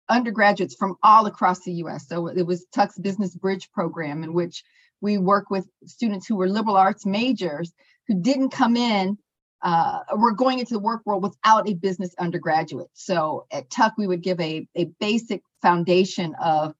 undergraduates 0.08 0.74
from 0.74 0.96
all 1.02 1.26
across 1.26 1.60
the 1.60 1.72
US. 1.84 2.08
So 2.08 2.28
it 2.28 2.46
was 2.46 2.66
Tuck's 2.72 2.98
Business 2.98 3.34
Bridge 3.34 3.70
program, 3.72 4.22
in 4.22 4.32
which 4.32 4.64
we 5.00 5.18
work 5.18 5.50
with 5.50 5.66
students 5.84 6.26
who 6.26 6.36
were 6.36 6.48
liberal 6.48 6.76
arts 6.76 7.06
majors 7.06 7.72
who 8.06 8.20
didn't 8.20 8.50
come 8.50 8.76
in, 8.76 9.18
uh, 9.62 10.00
were 10.16 10.32
going 10.32 10.58
into 10.58 10.74
the 10.74 10.80
work 10.80 11.02
world 11.04 11.22
without 11.22 11.68
a 11.68 11.74
business 11.74 12.14
undergraduate. 12.18 12.88
So 12.94 13.46
at 13.50 13.70
Tuck, 13.70 13.94
we 13.98 14.06
would 14.06 14.22
give 14.22 14.40
a, 14.40 14.66
a 14.74 14.86
basic 15.00 15.42
foundation 15.62 16.34
of 16.42 16.74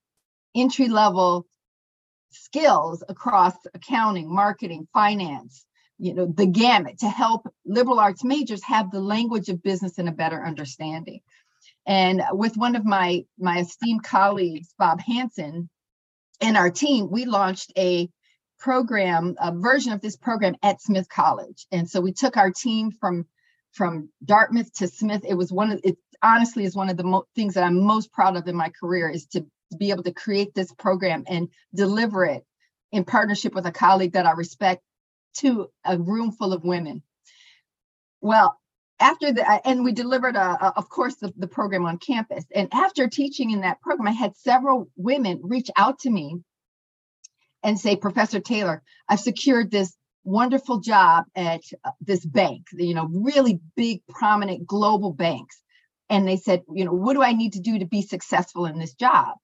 entry 0.55 0.89
level 0.89 1.47
skills 2.31 3.03
across 3.09 3.55
accounting, 3.75 4.33
marketing, 4.33 4.87
finance, 4.93 5.65
you 5.99 6.14
know, 6.14 6.26
the 6.26 6.47
gamut 6.47 6.99
to 7.00 7.09
help 7.09 7.49
liberal 7.67 7.99
arts 7.99 8.25
majors 8.25 8.62
have 8.64 8.90
the 8.90 9.00
language 9.00 9.49
of 9.49 9.62
business 9.62 9.99
and 9.99 10.09
a 10.09 10.12
better 10.12 10.45
understanding. 10.45 11.21
And 11.87 12.23
with 12.33 12.57
one 12.57 12.76
of 12.76 12.85
my 12.85 13.25
my 13.38 13.61
esteemed 13.61 14.05
colleagues, 14.05 14.75
Bob 14.78 15.00
Hanson, 15.00 15.69
and 16.40 16.57
our 16.57 16.71
team, 16.71 17.11
we 17.11 17.25
launched 17.25 17.73
a 17.76 18.09
program, 18.59 19.37
a 19.40 19.52
version 19.52 19.93
of 19.93 20.00
this 20.00 20.17
program 20.17 20.57
at 20.62 20.83
Smith 20.83 21.09
College. 21.09 21.67
And 21.73 21.88
so 21.88 22.00
we 22.00 22.12
took 22.12 22.37
our 22.37 22.50
team 22.50 22.90
from 22.93 23.26
from 23.73 24.11
Dartmouth 24.25 24.73
to 24.75 24.88
Smith. 24.88 25.25
It 25.26 25.35
was 25.35 25.52
one 25.52 25.73
of 25.73 25.81
it 25.85 25.97
honestly 26.23 26.64
is 26.64 26.76
one 26.76 26.90
of 26.90 26.97
the 26.97 27.05
mo- 27.05 27.26
things 27.35 27.55
that 27.55 27.64
I'm 27.64 27.81
most 27.81 28.12
proud 28.12 28.37
of 28.37 28.47
in 28.47 28.57
my 28.57 28.71
career 28.71 29.09
is 29.09 29.26
to 29.28 29.47
be 29.78 29.90
able 29.90 30.02
to 30.02 30.12
create 30.12 30.55
this 30.55 30.73
program 30.73 31.25
and 31.28 31.49
deliver 31.75 32.25
it 32.25 32.45
in 32.90 33.05
partnership 33.05 33.55
with 33.55 33.67
a 33.67 33.73
colleague 33.73 34.12
that 34.12 34.26
I 34.26 34.33
respect 34.33 34.83
to 35.37 35.71
a 35.85 35.99
room 35.99 36.33
full 36.33 36.53
of 36.53 36.65
women. 36.65 37.03
Well, 38.23 38.59
after 39.01 39.33
the 39.33 39.69
and 39.69 39.85
we 39.85 39.93
delivered 39.93 40.37
a, 40.37 40.41
a- 40.67 40.75
of 40.77 40.91
course 40.91 41.17
the, 41.17 41.33
the 41.39 41.49
program 41.49 41.87
on 41.87 41.99
campus. 41.99 42.45
And 42.55 42.69
after 42.75 43.09
teaching 43.09 43.53
in 43.53 43.63
that 43.63 43.81
program 43.83 44.09
i 44.09 44.13
had 44.13 44.37
several 44.37 44.91
women 44.97 45.41
reach 45.45 45.71
out 45.77 46.01
to 46.01 46.11
me 46.11 46.37
and 47.65 47.79
say 47.79 47.97
professor 47.97 48.41
taylor 48.41 48.83
i've 49.09 49.21
secured 49.21 49.71
this 49.71 49.97
wonderful 50.25 50.81
job 50.81 51.25
at 51.37 51.63
uh, 51.85 51.93
this 52.01 52.25
bank 52.27 52.67
you 52.75 52.95
know 52.95 53.09
really 53.13 53.61
big 53.77 54.03
prominent 54.09 54.67
global 54.67 55.13
banks. 55.13 55.61
And 56.11 56.29
they 56.29 56.37
said 56.39 56.63
you 56.75 56.85
know 56.87 56.93
what 56.93 57.15
do 57.15 57.23
i 57.23 57.33
need 57.33 57.55
to 57.55 57.61
do 57.61 57.79
to 57.81 57.87
be 57.87 58.03
successful 58.03 58.67
in 58.67 58.79
this 58.79 58.95
job? 58.95 59.37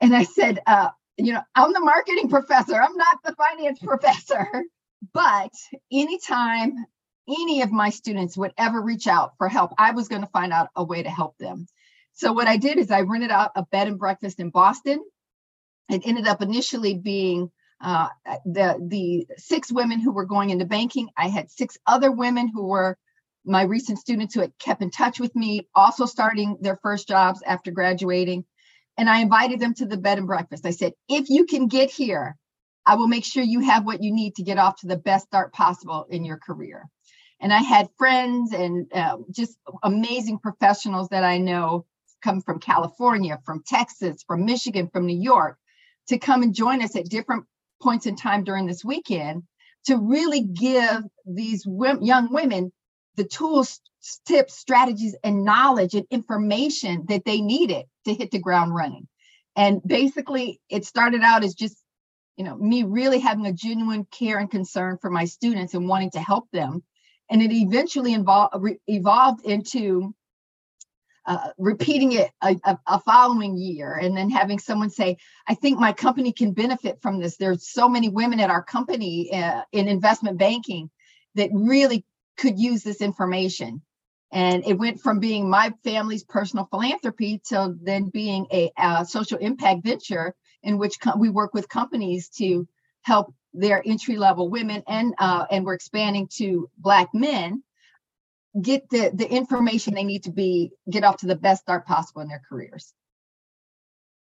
And 0.00 0.14
i 0.16 0.24
said 0.24 0.60
uh, 0.66 0.90
you 1.26 1.32
know 1.32 1.42
i'm 1.54 1.72
the 1.72 1.80
marketing 1.80 2.28
professor 2.28 2.74
i'm 2.74 2.96
not 2.96 3.18
the 3.24 3.34
finance 3.34 3.78
professor 3.82 4.46
but 5.12 5.52
anytime 5.92 6.84
any 7.28 7.62
of 7.62 7.72
my 7.72 7.90
students 7.90 8.36
would 8.36 8.52
ever 8.58 8.80
reach 8.80 9.06
out 9.06 9.32
for 9.38 9.48
help, 9.48 9.72
I 9.78 9.92
was 9.92 10.08
going 10.08 10.22
to 10.22 10.28
find 10.28 10.52
out 10.52 10.68
a 10.76 10.84
way 10.84 11.02
to 11.02 11.10
help 11.10 11.36
them. 11.38 11.66
So 12.12 12.32
what 12.32 12.48
I 12.48 12.56
did 12.56 12.78
is 12.78 12.90
I 12.90 13.02
rented 13.02 13.30
out 13.30 13.52
a 13.56 13.64
bed 13.64 13.88
and 13.88 13.98
breakfast 13.98 14.40
in 14.40 14.50
Boston. 14.50 15.02
It 15.88 16.02
ended 16.04 16.26
up 16.26 16.42
initially 16.42 16.94
being 16.94 17.50
uh, 17.80 18.08
the 18.44 18.76
the 18.88 19.26
six 19.38 19.72
women 19.72 20.00
who 20.00 20.12
were 20.12 20.26
going 20.26 20.50
into 20.50 20.66
banking. 20.66 21.08
I 21.16 21.28
had 21.28 21.50
six 21.50 21.78
other 21.86 22.12
women 22.12 22.48
who 22.48 22.66
were 22.66 22.98
my 23.44 23.62
recent 23.62 23.98
students 23.98 24.34
who 24.34 24.40
had 24.40 24.52
kept 24.58 24.82
in 24.82 24.90
touch 24.90 25.18
with 25.18 25.34
me, 25.34 25.66
also 25.74 26.04
starting 26.04 26.58
their 26.60 26.78
first 26.82 27.08
jobs 27.08 27.42
after 27.46 27.70
graduating. 27.70 28.44
And 28.96 29.08
I 29.08 29.20
invited 29.20 29.60
them 29.60 29.74
to 29.74 29.86
the 29.86 29.96
bed 29.96 30.18
and 30.18 30.26
breakfast. 30.26 30.66
I 30.66 30.70
said, 30.70 30.92
if 31.08 31.30
you 31.30 31.46
can 31.46 31.68
get 31.68 31.90
here, 31.90 32.36
I 32.84 32.96
will 32.96 33.08
make 33.08 33.24
sure 33.24 33.42
you 33.42 33.60
have 33.60 33.84
what 33.84 34.02
you 34.02 34.12
need 34.12 34.34
to 34.36 34.42
get 34.42 34.58
off 34.58 34.80
to 34.80 34.86
the 34.86 34.96
best 34.96 35.26
start 35.26 35.52
possible 35.52 36.06
in 36.10 36.24
your 36.24 36.38
career 36.38 36.88
and 37.40 37.52
I 37.52 37.58
had 37.58 37.88
friends 37.96 38.52
and 38.52 38.86
uh, 38.92 39.16
just 39.30 39.58
amazing 39.82 40.38
professionals 40.38 41.08
that 41.08 41.24
I 41.24 41.38
know 41.38 41.86
come 42.22 42.42
from 42.42 42.60
California, 42.60 43.38
from 43.46 43.62
Texas, 43.66 44.22
from 44.26 44.44
Michigan, 44.44 44.90
from 44.92 45.06
New 45.06 45.18
York 45.18 45.56
to 46.08 46.18
come 46.18 46.42
and 46.42 46.54
join 46.54 46.82
us 46.82 46.96
at 46.96 47.08
different 47.08 47.46
points 47.82 48.04
in 48.04 48.14
time 48.14 48.44
during 48.44 48.66
this 48.66 48.84
weekend 48.84 49.42
to 49.86 49.96
really 49.96 50.42
give 50.42 51.02
these 51.24 51.64
young 51.66 52.28
women 52.30 52.70
the 53.16 53.24
tools, 53.24 53.80
tips, 54.26 54.58
strategies, 54.58 55.16
and 55.24 55.44
knowledge 55.44 55.94
and 55.94 56.06
information 56.10 57.06
that 57.08 57.24
they 57.24 57.40
needed 57.40 57.86
to 58.04 58.14
hit 58.14 58.30
the 58.30 58.38
ground 58.38 58.74
running. 58.74 59.08
And 59.56 59.80
basically, 59.84 60.60
it 60.68 60.84
started 60.84 61.22
out 61.22 61.44
as 61.44 61.54
just, 61.54 61.76
you 62.36 62.44
know, 62.44 62.56
me 62.56 62.84
really 62.84 63.18
having 63.18 63.46
a 63.46 63.52
genuine 63.52 64.06
care 64.10 64.38
and 64.38 64.50
concern 64.50 64.98
for 65.00 65.10
my 65.10 65.24
students 65.24 65.74
and 65.74 65.88
wanting 65.88 66.10
to 66.12 66.20
help 66.20 66.50
them. 66.52 66.82
And 67.30 67.42
it 67.42 67.52
eventually 67.52 68.12
involved 68.12 68.54
evolved 68.86 69.44
into 69.44 70.14
uh, 71.26 71.50
repeating 71.58 72.12
it 72.12 72.30
a, 72.42 72.56
a, 72.64 72.78
a 72.86 73.00
following 73.00 73.56
year 73.56 73.94
and 73.94 74.16
then 74.16 74.30
having 74.30 74.58
someone 74.58 74.88
say 74.88 75.16
i 75.46 75.54
think 75.54 75.78
my 75.78 75.92
company 75.92 76.32
can 76.32 76.52
benefit 76.52 76.98
from 77.02 77.20
this. 77.20 77.36
There's 77.36 77.70
so 77.70 77.88
many 77.88 78.08
women 78.08 78.40
at 78.40 78.50
our 78.50 78.62
company 78.62 79.30
uh, 79.32 79.62
in 79.70 79.86
investment 79.86 80.38
banking 80.38 80.90
that 81.34 81.50
really 81.52 82.04
could 82.38 82.58
use 82.58 82.82
this 82.82 83.02
information 83.02 83.82
and 84.32 84.64
it 84.66 84.74
went 84.78 85.00
from 85.00 85.18
being 85.18 85.48
my 85.50 85.72
family's 85.82 86.24
personal 86.24 86.66
philanthropy 86.66 87.40
to 87.48 87.74
then 87.82 88.08
being 88.08 88.46
a, 88.52 88.70
a 88.76 89.04
social 89.04 89.38
impact 89.38 89.84
venture 89.84 90.34
in 90.62 90.78
which 90.78 91.00
co- 91.00 91.16
we 91.16 91.28
work 91.28 91.54
with 91.54 91.68
companies 91.68 92.28
to 92.28 92.66
help 93.02 93.34
their 93.52 93.82
entry 93.84 94.16
level 94.16 94.48
women 94.48 94.82
and 94.86 95.14
uh, 95.18 95.44
and 95.50 95.64
we're 95.64 95.74
expanding 95.74 96.28
to 96.28 96.70
black 96.78 97.08
men 97.12 97.62
get 98.60 98.88
the 98.90 99.10
the 99.14 99.28
information 99.28 99.94
they 99.94 100.04
need 100.04 100.24
to 100.24 100.30
be 100.32 100.70
get 100.88 101.04
off 101.04 101.16
to 101.16 101.26
the 101.26 101.36
best 101.36 101.62
start 101.62 101.86
possible 101.86 102.22
in 102.22 102.28
their 102.28 102.42
careers 102.48 102.92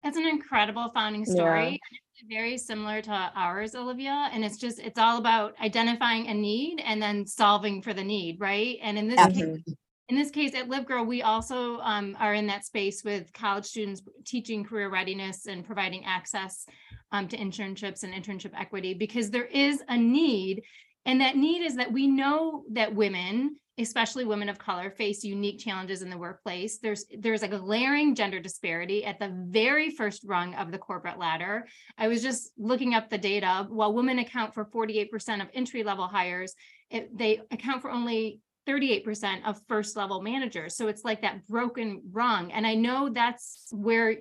that's 0.03 0.17
an 0.17 0.27
incredible 0.27 0.89
founding 0.93 1.25
story. 1.25 1.67
and 1.67 1.79
it's 2.15 2.29
Very 2.29 2.57
similar 2.57 3.01
to 3.01 3.31
ours, 3.35 3.75
Olivia. 3.75 4.29
And 4.31 4.45
it's 4.45 4.57
just, 4.57 4.79
it's 4.79 4.97
all 4.97 5.17
about 5.17 5.55
identifying 5.61 6.27
a 6.27 6.33
need 6.33 6.81
and 6.85 7.01
then 7.01 7.25
solving 7.25 7.81
for 7.81 7.93
the 7.93 8.03
need, 8.03 8.39
right? 8.39 8.77
And 8.81 8.97
in 8.97 9.09
this 9.09 9.17
case, 9.17 9.27
absolutely 9.27 9.77
in 10.09 10.15
this 10.15 10.31
case 10.31 10.55
at 10.55 10.67
Live 10.67 10.87
Girl, 10.87 11.05
we 11.05 11.21
also 11.21 11.77
um, 11.81 12.17
are 12.19 12.33
in 12.33 12.47
that 12.47 12.65
space 12.65 13.03
with 13.03 13.31
college 13.31 13.65
students 13.65 14.01
teaching 14.25 14.63
career 14.63 14.89
readiness 14.89 15.45
and 15.45 15.63
providing 15.63 16.03
access 16.03 16.65
um, 17.11 17.27
to 17.27 17.37
internships 17.37 18.01
and 18.01 18.11
internship 18.11 18.51
equity 18.59 18.95
because 18.95 19.29
there 19.29 19.45
is 19.45 19.83
a 19.87 19.95
need. 19.95 20.63
And 21.05 21.21
that 21.21 21.37
need 21.37 21.63
is 21.63 21.75
that 21.75 21.91
we 21.91 22.07
know 22.07 22.63
that 22.71 22.93
women, 22.93 23.57
especially 23.77 24.25
women 24.25 24.49
of 24.49 24.57
color, 24.57 24.89
face 24.89 25.23
unique 25.23 25.59
challenges 25.59 26.01
in 26.01 26.09
the 26.09 26.17
workplace. 26.17 26.79
There's 26.79 27.05
there's 27.19 27.43
a 27.43 27.47
glaring 27.47 28.15
gender 28.15 28.39
disparity 28.39 29.05
at 29.05 29.19
the 29.19 29.31
very 29.47 29.91
first 29.91 30.23
rung 30.25 30.55
of 30.55 30.71
the 30.71 30.79
corporate 30.79 31.19
ladder. 31.19 31.67
I 31.99 32.07
was 32.07 32.23
just 32.23 32.51
looking 32.57 32.95
up 32.95 33.11
the 33.11 33.17
data. 33.19 33.67
While 33.69 33.93
women 33.93 34.17
account 34.17 34.55
for 34.55 34.65
48% 34.65 35.41
of 35.41 35.49
entry 35.53 35.83
level 35.83 36.07
hires, 36.07 36.55
it, 36.89 37.15
they 37.15 37.41
account 37.51 37.83
for 37.83 37.91
only 37.91 38.41
38% 38.69 39.45
of 39.45 39.59
first 39.67 39.95
level 39.95 40.21
managers. 40.21 40.75
So 40.75 40.87
it's 40.87 41.03
like 41.03 41.21
that 41.21 41.47
broken 41.47 42.01
rung. 42.11 42.51
And 42.51 42.67
I 42.67 42.75
know 42.75 43.09
that's 43.09 43.67
where 43.71 44.17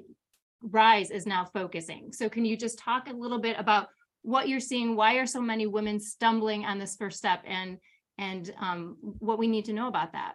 Rise 0.62 1.10
is 1.10 1.26
now 1.26 1.44
focusing. 1.44 2.12
So 2.12 2.28
can 2.28 2.44
you 2.44 2.56
just 2.56 2.78
talk 2.78 3.08
a 3.08 3.12
little 3.12 3.38
bit 3.38 3.56
about 3.58 3.88
what 4.22 4.48
you're 4.48 4.60
seeing? 4.60 4.96
Why 4.96 5.14
are 5.16 5.26
so 5.26 5.40
many 5.40 5.66
women 5.66 6.00
stumbling 6.00 6.64
on 6.64 6.78
this 6.78 6.96
first 6.96 7.18
step 7.18 7.42
and 7.46 7.78
and 8.20 8.52
um, 8.60 8.96
what 9.00 9.38
we 9.38 9.46
need 9.46 9.66
to 9.66 9.72
know 9.72 9.86
about 9.86 10.12
that? 10.12 10.34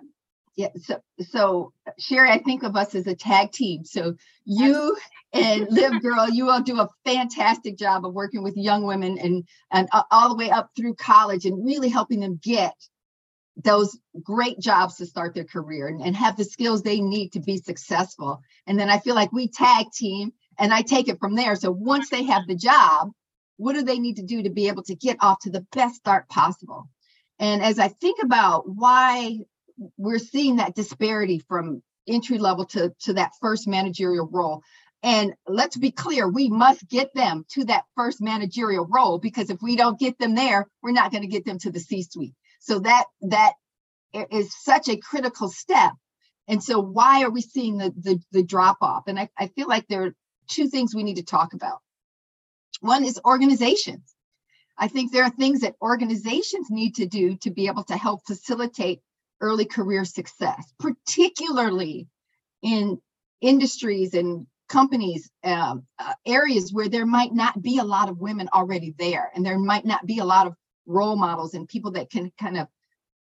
Yeah, 0.56 0.70
so 0.82 1.02
so 1.20 1.74
Sherry, 2.00 2.30
I 2.30 2.38
think 2.38 2.64
of 2.64 2.76
us 2.76 2.96
as 2.96 3.08
a 3.08 3.16
tag 3.16 3.52
team. 3.52 3.84
So 3.84 4.16
you 4.46 4.96
and 5.34 5.68
Live 5.70 6.02
Girl, 6.02 6.30
you 6.30 6.50
all 6.50 6.62
do 6.62 6.80
a 6.80 6.88
fantastic 7.04 7.78
job 7.78 8.06
of 8.06 8.14
working 8.14 8.44
with 8.44 8.56
young 8.56 8.86
women 8.86 9.18
and 9.18 9.44
and 9.72 9.90
all 10.12 10.30
the 10.30 10.36
way 10.36 10.52
up 10.52 10.70
through 10.78 10.96
college 10.96 11.46
and 11.46 11.66
really 11.66 11.90
helping 11.90 12.20
them 12.20 12.40
get 12.42 12.76
those 13.56 13.98
great 14.22 14.60
jobs 14.60 14.96
to 14.98 15.06
start 15.06 15.36
their 15.36 15.44
career 15.44 15.88
and, 15.88 16.02
and 16.02 16.16
have 16.16 16.38
the 16.38 16.44
skills 16.44 16.82
they 16.82 17.02
need 17.02 17.34
to 17.34 17.40
be 17.40 17.58
successful. 17.58 18.42
And 18.66 18.80
then 18.80 18.90
I 18.90 19.00
feel 19.00 19.16
like 19.16 19.32
we 19.32 19.48
tag 19.48 19.88
team 19.94 20.34
and 20.58 20.74
I 20.74 20.82
take 20.82 21.08
it 21.08 21.20
from 21.20 21.36
there. 21.36 21.56
So 21.56 21.72
once 21.72 22.10
they 22.10 22.24
have 22.24 22.48
the 22.48 22.56
job, 22.56 23.12
what 23.58 23.74
do 23.74 23.84
they 23.84 24.00
need 24.00 24.16
to 24.16 24.24
do 24.24 24.44
to 24.44 24.50
be 24.50 24.68
able 24.68 24.84
to 24.84 24.96
get 24.96 25.18
off 25.20 25.40
to 25.42 25.52
the 25.52 25.66
best 25.72 25.96
start 25.96 26.28
possible? 26.30 26.90
And 27.40 27.62
as 27.62 27.78
I 27.78 27.90
think 27.90 28.24
about 28.24 28.64
why 28.68 29.40
we're 29.98 30.20
seeing 30.20 30.58
that 30.58 30.76
disparity 30.76 31.40
from 31.40 31.82
entry 32.08 32.38
level 32.38 32.66
to, 32.66 32.94
to 33.02 33.14
that 33.14 33.32
first 33.42 33.68
managerial 33.68 34.28
role. 34.28 34.62
And 35.02 35.34
let's 35.48 35.78
be 35.78 35.92
clear, 35.92 36.30
we 36.30 36.50
must 36.50 36.88
get 36.88 37.14
them 37.14 37.46
to 37.52 37.66
that 37.66 37.84
first 37.96 38.22
managerial 38.22 38.88
role 38.90 39.20
because 39.20 39.50
if 39.50 39.62
we 39.62 39.76
don't 39.76 40.00
get 40.00 40.18
them 40.18 40.36
there, 40.36 40.68
we're 40.82 40.92
not 40.92 41.12
going 41.12 41.24
to 41.24 41.28
get 41.28 41.46
them 41.46 41.60
to 41.60 41.72
the 41.72 41.80
C 41.80 42.04
suite. 42.04 42.34
So 42.64 42.80
that 42.80 43.06
that 43.22 43.54
is 44.32 44.56
such 44.64 44.88
a 44.88 44.96
critical 44.96 45.50
step. 45.50 45.92
And 46.48 46.64
so 46.64 46.80
why 46.80 47.24
are 47.24 47.30
we 47.30 47.42
seeing 47.42 47.78
the 47.78 47.94
the, 47.96 48.20
the 48.32 48.44
drop 48.44 48.78
off? 48.82 49.04
And 49.08 49.20
I, 49.20 49.30
I 49.38 49.48
feel 49.48 49.68
like 49.68 49.88
there 49.88 50.04
are 50.06 50.16
two 50.48 50.70
things 50.70 50.96
we 50.96 51.04
need 51.04 51.18
to 51.18 51.26
talk 51.26 51.54
about. 51.54 51.80
One 52.80 53.04
is 53.04 53.20
organizations. 53.26 54.16
I 54.78 54.88
think 54.88 55.12
there 55.12 55.26
are 55.26 55.30
things 55.30 55.60
that 55.62 55.76
organizations 55.82 56.68
need 56.70 56.96
to 56.96 57.06
do 57.06 57.36
to 57.38 57.52
be 57.52 57.68
able 57.68 57.84
to 57.86 57.98
help 57.98 58.22
facilitate 58.26 59.02
early 59.42 59.66
career 59.66 60.06
success, 60.06 60.74
particularly 60.80 62.08
in 62.62 63.00
industries 63.42 64.14
and 64.14 64.48
companies, 64.70 65.30
um, 65.44 65.84
uh, 66.00 66.14
areas 66.26 66.72
where 66.72 66.88
there 66.88 67.06
might 67.06 67.34
not 67.34 67.62
be 67.62 67.78
a 67.78 67.84
lot 67.84 68.10
of 68.10 68.20
women 68.20 68.48
already 68.54 68.96
there, 68.98 69.30
and 69.36 69.46
there 69.46 69.60
might 69.60 69.86
not 69.86 70.06
be 70.06 70.20
a 70.20 70.26
lot 70.26 70.48
of 70.48 70.56
role 70.86 71.16
models 71.16 71.54
and 71.54 71.68
people 71.68 71.92
that 71.92 72.10
can 72.10 72.32
kind 72.40 72.58
of 72.58 72.68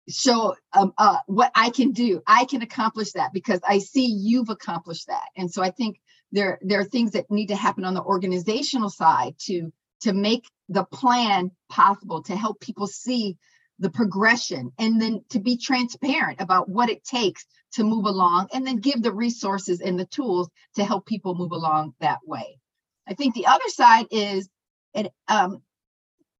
show 0.08 0.54
um, 0.72 0.92
uh, 0.98 1.18
what 1.26 1.50
I 1.54 1.70
can 1.70 1.92
do. 1.92 2.22
I 2.26 2.44
can 2.44 2.62
accomplish 2.62 3.12
that 3.12 3.32
because 3.32 3.60
I 3.66 3.78
see 3.78 4.06
you've 4.06 4.50
accomplished 4.50 5.08
that, 5.08 5.28
and 5.36 5.50
so 5.50 5.62
I 5.62 5.70
think 5.70 6.00
there 6.32 6.58
there 6.62 6.80
are 6.80 6.84
things 6.84 7.12
that 7.12 7.30
need 7.30 7.48
to 7.48 7.56
happen 7.56 7.84
on 7.84 7.94
the 7.94 8.02
organizational 8.02 8.90
side 8.90 9.34
to 9.46 9.72
to 10.02 10.12
make 10.12 10.48
the 10.68 10.84
plan 10.84 11.50
possible 11.68 12.22
to 12.24 12.36
help 12.36 12.60
people 12.60 12.86
see 12.86 13.36
the 13.78 13.90
progression 13.90 14.72
and 14.78 15.00
then 15.00 15.22
to 15.30 15.38
be 15.38 15.56
transparent 15.56 16.40
about 16.40 16.68
what 16.68 16.88
it 16.88 17.04
takes 17.04 17.44
to 17.72 17.84
move 17.84 18.06
along 18.06 18.48
and 18.52 18.66
then 18.66 18.76
give 18.76 19.02
the 19.02 19.12
resources 19.12 19.80
and 19.80 19.98
the 19.98 20.06
tools 20.06 20.48
to 20.74 20.84
help 20.84 21.06
people 21.06 21.34
move 21.34 21.52
along 21.52 21.94
that 22.00 22.20
way. 22.24 22.58
I 23.06 23.14
think 23.14 23.34
the 23.34 23.46
other 23.46 23.68
side 23.68 24.06
is 24.10 24.48
it 24.94 25.12
um 25.28 25.62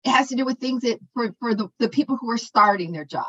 it 0.07 0.11
has 0.11 0.29
to 0.29 0.37
do 0.37 0.45
with 0.45 0.59
things 0.59 0.83
that 0.83 0.99
for, 1.15 1.35
for 1.41 1.55
the, 1.55 1.69
the 1.79 1.89
people 1.89 2.17
who 2.17 2.31
are 2.31 2.39
starting 2.39 2.93
their 2.93 3.05
jobs. 3.05 3.27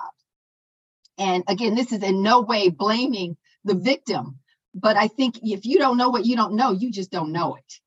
And 1.18 1.44
again, 1.48 1.76
this 1.76 1.92
is 1.92 2.04
in 2.04 2.22
no 2.22 2.42
way 2.42 2.70
blaming 2.70 3.36
the 3.64 3.74
victim, 3.74 4.40
but 4.76 4.96
I 4.96 5.08
think 5.08 5.40
if 5.42 5.66
you 5.66 5.80
don't 5.80 5.98
know 5.98 6.10
what 6.10 6.26
you 6.26 6.36
don't 6.36 6.56
know, 6.56 6.72
you 6.72 6.92
just 6.92 7.12
don't 7.12 7.32
know 7.32 7.56
it. 7.56 7.80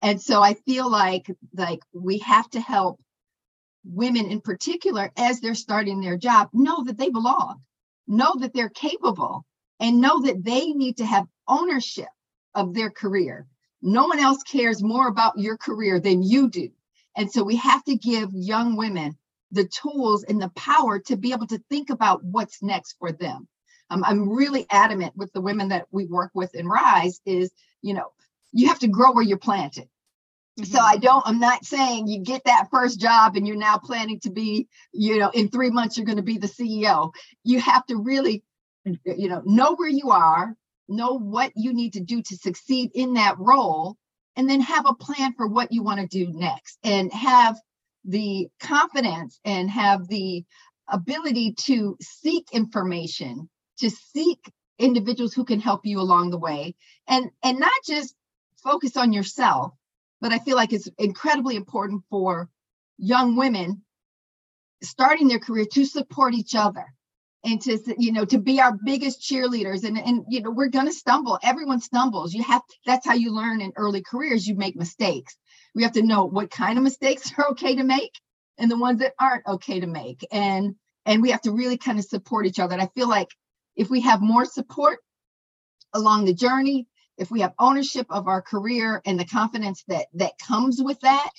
And 0.00 0.20
so 0.20 0.42
I 0.42 0.54
feel 0.54 0.90
like 0.90 1.30
like 1.54 1.80
we 1.92 2.18
have 2.18 2.48
to 2.50 2.60
help 2.60 3.00
women 3.84 4.30
in 4.30 4.40
particular 4.40 5.10
as 5.16 5.40
they're 5.40 5.54
starting 5.54 6.00
their 6.00 6.16
job 6.16 6.48
know 6.52 6.84
that 6.84 6.96
they 6.96 7.10
belong, 7.10 7.62
know 8.06 8.34
that 8.38 8.54
they're 8.54 8.68
capable, 8.70 9.44
and 9.80 10.00
know 10.00 10.22
that 10.22 10.42
they 10.44 10.68
need 10.68 10.96
to 10.98 11.04
have 11.04 11.26
ownership 11.46 12.08
of 12.54 12.74
their 12.74 12.90
career. 12.90 13.46
No 13.82 14.06
one 14.06 14.18
else 14.18 14.42
cares 14.42 14.82
more 14.82 15.08
about 15.08 15.38
your 15.38 15.56
career 15.56 16.00
than 16.00 16.22
you 16.22 16.48
do. 16.48 16.70
And 17.18 17.30
so 17.30 17.42
we 17.42 17.56
have 17.56 17.82
to 17.84 17.96
give 17.96 18.30
young 18.32 18.76
women 18.76 19.18
the 19.50 19.64
tools 19.64 20.22
and 20.22 20.40
the 20.40 20.50
power 20.50 21.00
to 21.00 21.16
be 21.16 21.32
able 21.32 21.48
to 21.48 21.60
think 21.68 21.90
about 21.90 22.22
what's 22.22 22.62
next 22.62 22.94
for 23.00 23.10
them. 23.10 23.48
Um, 23.90 24.04
I'm 24.04 24.28
really 24.28 24.66
adamant 24.70 25.16
with 25.16 25.32
the 25.32 25.40
women 25.40 25.68
that 25.68 25.86
we 25.90 26.06
work 26.06 26.30
with 26.32 26.54
in 26.54 26.68
Rise 26.68 27.20
is, 27.26 27.50
you 27.82 27.94
know, 27.94 28.12
you 28.52 28.68
have 28.68 28.78
to 28.80 28.88
grow 28.88 29.10
where 29.12 29.24
you're 29.24 29.36
planted. 29.36 29.88
So 30.62 30.78
I 30.78 30.96
don't, 30.96 31.26
I'm 31.26 31.40
not 31.40 31.64
saying 31.64 32.06
you 32.06 32.20
get 32.20 32.44
that 32.44 32.68
first 32.70 33.00
job 33.00 33.36
and 33.36 33.46
you're 33.46 33.56
now 33.56 33.78
planning 33.78 34.20
to 34.20 34.30
be, 34.30 34.68
you 34.92 35.18
know, 35.18 35.30
in 35.30 35.48
three 35.48 35.70
months 35.70 35.96
you're 35.96 36.06
going 36.06 36.16
to 36.16 36.22
be 36.22 36.38
the 36.38 36.46
CEO. 36.46 37.12
You 37.42 37.60
have 37.60 37.84
to 37.86 37.96
really, 37.96 38.44
you 38.84 39.28
know, 39.28 39.42
know 39.44 39.74
where 39.74 39.88
you 39.88 40.10
are, 40.10 40.54
know 40.88 41.18
what 41.18 41.52
you 41.56 41.72
need 41.72 41.94
to 41.94 42.00
do 42.00 42.22
to 42.22 42.36
succeed 42.36 42.90
in 42.94 43.14
that 43.14 43.38
role, 43.38 43.96
and 44.38 44.48
then 44.48 44.60
have 44.60 44.86
a 44.86 44.94
plan 44.94 45.34
for 45.34 45.48
what 45.48 45.72
you 45.72 45.82
want 45.82 46.00
to 46.00 46.06
do 46.06 46.32
next 46.32 46.78
and 46.84 47.12
have 47.12 47.58
the 48.04 48.48
confidence 48.60 49.40
and 49.44 49.68
have 49.68 50.06
the 50.06 50.44
ability 50.88 51.54
to 51.54 51.96
seek 52.00 52.46
information, 52.52 53.50
to 53.80 53.90
seek 53.90 54.50
individuals 54.78 55.34
who 55.34 55.44
can 55.44 55.60
help 55.60 55.80
you 55.84 56.00
along 56.00 56.30
the 56.30 56.38
way 56.38 56.72
and 57.08 57.30
and 57.42 57.58
not 57.58 57.72
just 57.84 58.14
focus 58.62 58.96
on 58.96 59.12
yourself 59.12 59.72
but 60.20 60.32
I 60.32 60.38
feel 60.38 60.54
like 60.54 60.72
it's 60.72 60.88
incredibly 60.98 61.56
important 61.56 62.04
for 62.08 62.48
young 62.96 63.34
women 63.34 63.82
starting 64.80 65.26
their 65.26 65.40
career 65.40 65.66
to 65.72 65.84
support 65.84 66.32
each 66.34 66.54
other 66.54 66.86
and 67.48 67.60
to 67.62 67.94
you 67.98 68.12
know 68.12 68.24
to 68.24 68.38
be 68.38 68.60
our 68.60 68.76
biggest 68.84 69.20
cheerleaders. 69.20 69.84
And 69.84 69.98
and 69.98 70.24
you 70.28 70.40
know 70.40 70.50
we're 70.50 70.68
going 70.68 70.86
to 70.86 70.92
stumble. 70.92 71.38
Everyone 71.42 71.80
stumbles. 71.80 72.34
You 72.34 72.42
have 72.44 72.62
that's 72.86 73.06
how 73.06 73.14
you 73.14 73.34
learn 73.34 73.60
in 73.60 73.72
early 73.76 74.02
careers. 74.02 74.46
You 74.46 74.54
make 74.56 74.76
mistakes. 74.76 75.36
We 75.74 75.82
have 75.82 75.92
to 75.92 76.02
know 76.02 76.24
what 76.24 76.50
kind 76.50 76.78
of 76.78 76.84
mistakes 76.84 77.32
are 77.38 77.48
okay 77.50 77.76
to 77.76 77.84
make 77.84 78.12
and 78.58 78.70
the 78.70 78.78
ones 78.78 79.00
that 79.00 79.14
aren't 79.18 79.46
okay 79.46 79.80
to 79.80 79.86
make. 79.86 80.26
And 80.30 80.74
and 81.06 81.22
we 81.22 81.30
have 81.30 81.42
to 81.42 81.52
really 81.52 81.78
kind 81.78 81.98
of 81.98 82.04
support 82.04 82.46
each 82.46 82.58
other. 82.58 82.72
And 82.72 82.82
i 82.82 82.88
feel 82.94 83.08
like 83.08 83.30
if 83.76 83.88
we 83.88 84.00
have 84.02 84.20
more 84.20 84.44
support 84.44 84.98
along 85.94 86.24
the 86.24 86.34
journey 86.34 86.86
if 87.18 87.30
we 87.30 87.40
have 87.40 87.52
ownership 87.58 88.06
of 88.10 88.28
our 88.28 88.40
career 88.40 89.02
and 89.04 89.18
the 89.18 89.24
confidence 89.24 89.84
that 89.88 90.06
that 90.14 90.32
comes 90.38 90.80
with 90.80 91.00
that 91.00 91.30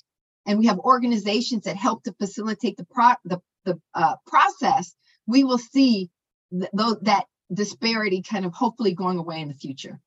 and 0.45 0.59
we 0.59 0.65
have 0.67 0.77
organizations 0.79 1.63
that 1.63 1.77
help 1.77 2.03
to 2.03 2.13
facilitate 2.13 2.77
the 2.77 2.85
pro 2.85 3.11
the, 3.25 3.39
the 3.65 3.79
uh, 3.93 4.15
process 4.27 4.93
we 5.29 5.43
will 5.43 5.57
see 5.59 6.09
th- 6.51 6.71
tho- 6.73 6.99
that 7.03 7.25
disparity 7.53 8.21
kind 8.21 8.45
of 8.45 8.53
hopefully 8.53 8.93
going 8.93 9.17
away 9.17 9.39
in 9.41 9.47
the 9.47 9.53
future 9.53 9.99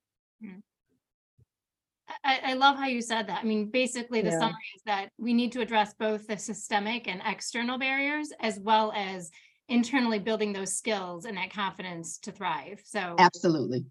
I, 2.25 2.41
I 2.45 2.53
love 2.55 2.77
how 2.77 2.87
you 2.87 3.01
said 3.01 3.29
that. 3.29 3.41
I 3.43 3.45
mean, 3.45 3.71
basically, 3.71 4.21
the 4.21 4.31
Yeah. 4.31 4.39
summary 4.39 4.71
is 4.77 4.83
that 4.85 5.09
we 5.19 5.33
need 5.33 5.53
to 5.53 5.61
address 5.61 5.95
both 5.95 6.27
the 6.27 6.37
systemic 6.37 7.09
and 7.09 7.23
external 7.25 7.79
barriers 7.79 8.33
as 8.41 8.61
well 8.61 8.93
as 8.95 9.31
internally 9.69 10.19
building 10.19 10.53
those 10.53 10.77
skills 10.77 11.25
and 11.25 11.37
that 11.39 11.53
confidence 11.53 12.19
to 12.19 12.33
thrive. 12.33 12.83
So 12.85 13.17
absolutely 13.19 13.87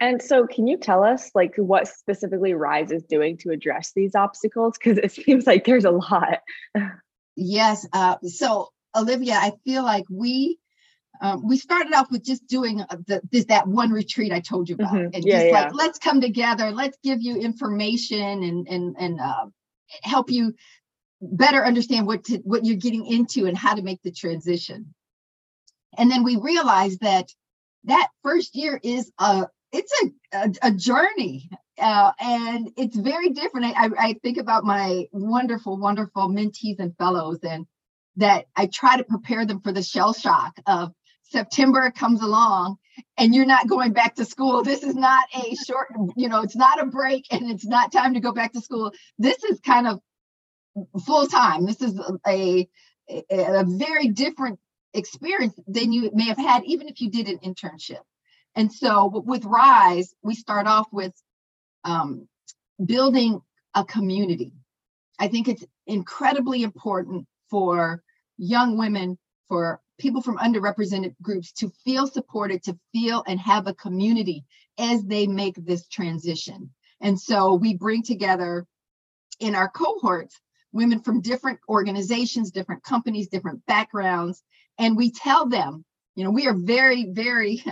And 0.00 0.20
so, 0.22 0.46
can 0.46 0.66
you 0.66 0.76
tell 0.78 1.04
us, 1.04 1.30
like, 1.34 1.54
what 1.56 1.86
specifically 1.88 2.54
Rise 2.54 2.90
is 2.90 3.02
doing 3.04 3.36
to 3.38 3.50
address 3.50 3.92
these 3.94 4.14
obstacles? 4.14 4.76
Because 4.78 4.98
it 4.98 5.12
seems 5.24 5.46
like 5.46 5.64
there's 5.64 5.84
a 5.86 5.90
lot. 5.90 6.40
Yes. 7.36 7.86
Uh, 7.92 8.16
so, 8.24 8.68
Olivia, 8.94 9.34
I 9.34 9.52
feel 9.64 9.82
like 9.82 10.04
we 10.10 10.58
um, 11.22 11.46
we 11.46 11.58
started 11.58 11.92
off 11.92 12.10
with 12.10 12.24
just 12.24 12.46
doing 12.46 12.78
the, 12.78 13.20
this 13.30 13.44
that 13.46 13.66
one 13.66 13.90
retreat 13.90 14.32
I 14.32 14.40
told 14.40 14.68
you 14.68 14.76
about, 14.76 14.94
Mhm. 14.94 15.14
and 15.14 15.24
Yeah, 15.24 15.38
just 15.38 15.46
yeah. 15.46 15.52
like 15.52 15.74
let's 15.74 15.98
come 15.98 16.20
together, 16.20 16.70
let's 16.70 16.96
give 17.02 17.20
you 17.20 17.36
information 17.36 18.42
and 18.42 18.66
and 18.68 18.96
and 18.98 19.20
uh, 19.20 19.46
help 20.02 20.30
you 20.30 20.54
better 21.20 21.64
understand 21.64 22.06
what 22.06 22.24
to, 22.24 22.38
what 22.38 22.64
you're 22.64 22.76
getting 22.76 23.04
into 23.06 23.46
and 23.46 23.56
how 23.56 23.74
to 23.74 23.82
make 23.82 24.02
the 24.02 24.12
transition. 24.12 24.94
And 25.98 26.10
then 26.10 26.22
we 26.22 26.36
realized 26.36 27.00
that 27.00 27.28
that 27.84 28.08
first 28.22 28.54
year 28.56 28.80
is 28.82 29.12
a 29.18 29.46
it's 29.72 29.92
a 30.02 30.12
a, 30.32 30.52
a 30.62 30.70
journey 30.72 31.50
uh, 31.80 32.12
and 32.20 32.70
it's 32.76 32.96
very 32.96 33.30
different. 33.30 33.66
I, 33.66 33.86
I, 33.86 33.90
I 33.98 34.12
think 34.22 34.36
about 34.38 34.64
my 34.64 35.06
wonderful, 35.12 35.78
wonderful 35.78 36.28
mentees 36.28 36.78
and 36.78 36.96
fellows, 36.96 37.38
and 37.42 37.66
that 38.16 38.46
I 38.56 38.66
try 38.72 38.96
to 38.96 39.04
prepare 39.04 39.46
them 39.46 39.60
for 39.60 39.72
the 39.72 39.82
shell 39.82 40.12
shock 40.12 40.58
of 40.66 40.92
September 41.22 41.90
comes 41.90 42.22
along 42.22 42.76
and 43.16 43.34
you're 43.34 43.46
not 43.46 43.68
going 43.68 43.92
back 43.92 44.16
to 44.16 44.24
school. 44.24 44.62
This 44.62 44.82
is 44.82 44.94
not 44.94 45.24
a 45.34 45.54
short, 45.54 45.88
you 46.16 46.28
know, 46.28 46.42
it's 46.42 46.56
not 46.56 46.82
a 46.82 46.86
break 46.86 47.26
and 47.30 47.50
it's 47.50 47.66
not 47.66 47.92
time 47.92 48.14
to 48.14 48.20
go 48.20 48.32
back 48.32 48.52
to 48.52 48.60
school. 48.60 48.92
This 49.18 49.42
is 49.44 49.60
kind 49.60 49.86
of 49.86 50.00
full 51.06 51.26
time. 51.26 51.66
This 51.66 51.80
is 51.82 52.00
a, 52.26 52.68
a, 53.08 53.30
a 53.30 53.64
very 53.64 54.08
different 54.08 54.58
experience 54.92 55.54
than 55.68 55.92
you 55.92 56.10
may 56.12 56.24
have 56.24 56.38
had, 56.38 56.64
even 56.64 56.88
if 56.88 57.00
you 57.00 57.10
did 57.10 57.28
an 57.28 57.38
internship. 57.38 58.02
And 58.56 58.72
so 58.72 59.22
with 59.24 59.44
Rise, 59.44 60.12
we 60.22 60.34
start 60.34 60.66
off 60.66 60.88
with 60.92 61.12
um, 61.84 62.28
building 62.84 63.40
a 63.74 63.84
community. 63.84 64.52
I 65.18 65.28
think 65.28 65.48
it's 65.48 65.64
incredibly 65.86 66.62
important 66.62 67.26
for 67.50 68.02
young 68.38 68.78
women, 68.78 69.18
for 69.48 69.80
people 69.98 70.22
from 70.22 70.38
underrepresented 70.38 71.14
groups 71.20 71.52
to 71.52 71.70
feel 71.84 72.06
supported, 72.06 72.62
to 72.62 72.78
feel 72.92 73.22
and 73.26 73.38
have 73.38 73.66
a 73.66 73.74
community 73.74 74.44
as 74.78 75.04
they 75.04 75.26
make 75.26 75.54
this 75.56 75.86
transition. 75.88 76.70
And 77.00 77.18
so 77.18 77.54
we 77.54 77.74
bring 77.74 78.02
together 78.02 78.66
in 79.40 79.54
our 79.54 79.68
cohorts 79.68 80.40
women 80.72 81.00
from 81.00 81.20
different 81.20 81.58
organizations, 81.68 82.50
different 82.50 82.82
companies, 82.84 83.28
different 83.28 83.64
backgrounds, 83.66 84.42
and 84.78 84.96
we 84.96 85.10
tell 85.10 85.46
them, 85.46 85.84
you 86.14 86.24
know, 86.24 86.30
we 86.30 86.46
are 86.46 86.54
very, 86.54 87.10
very, 87.10 87.62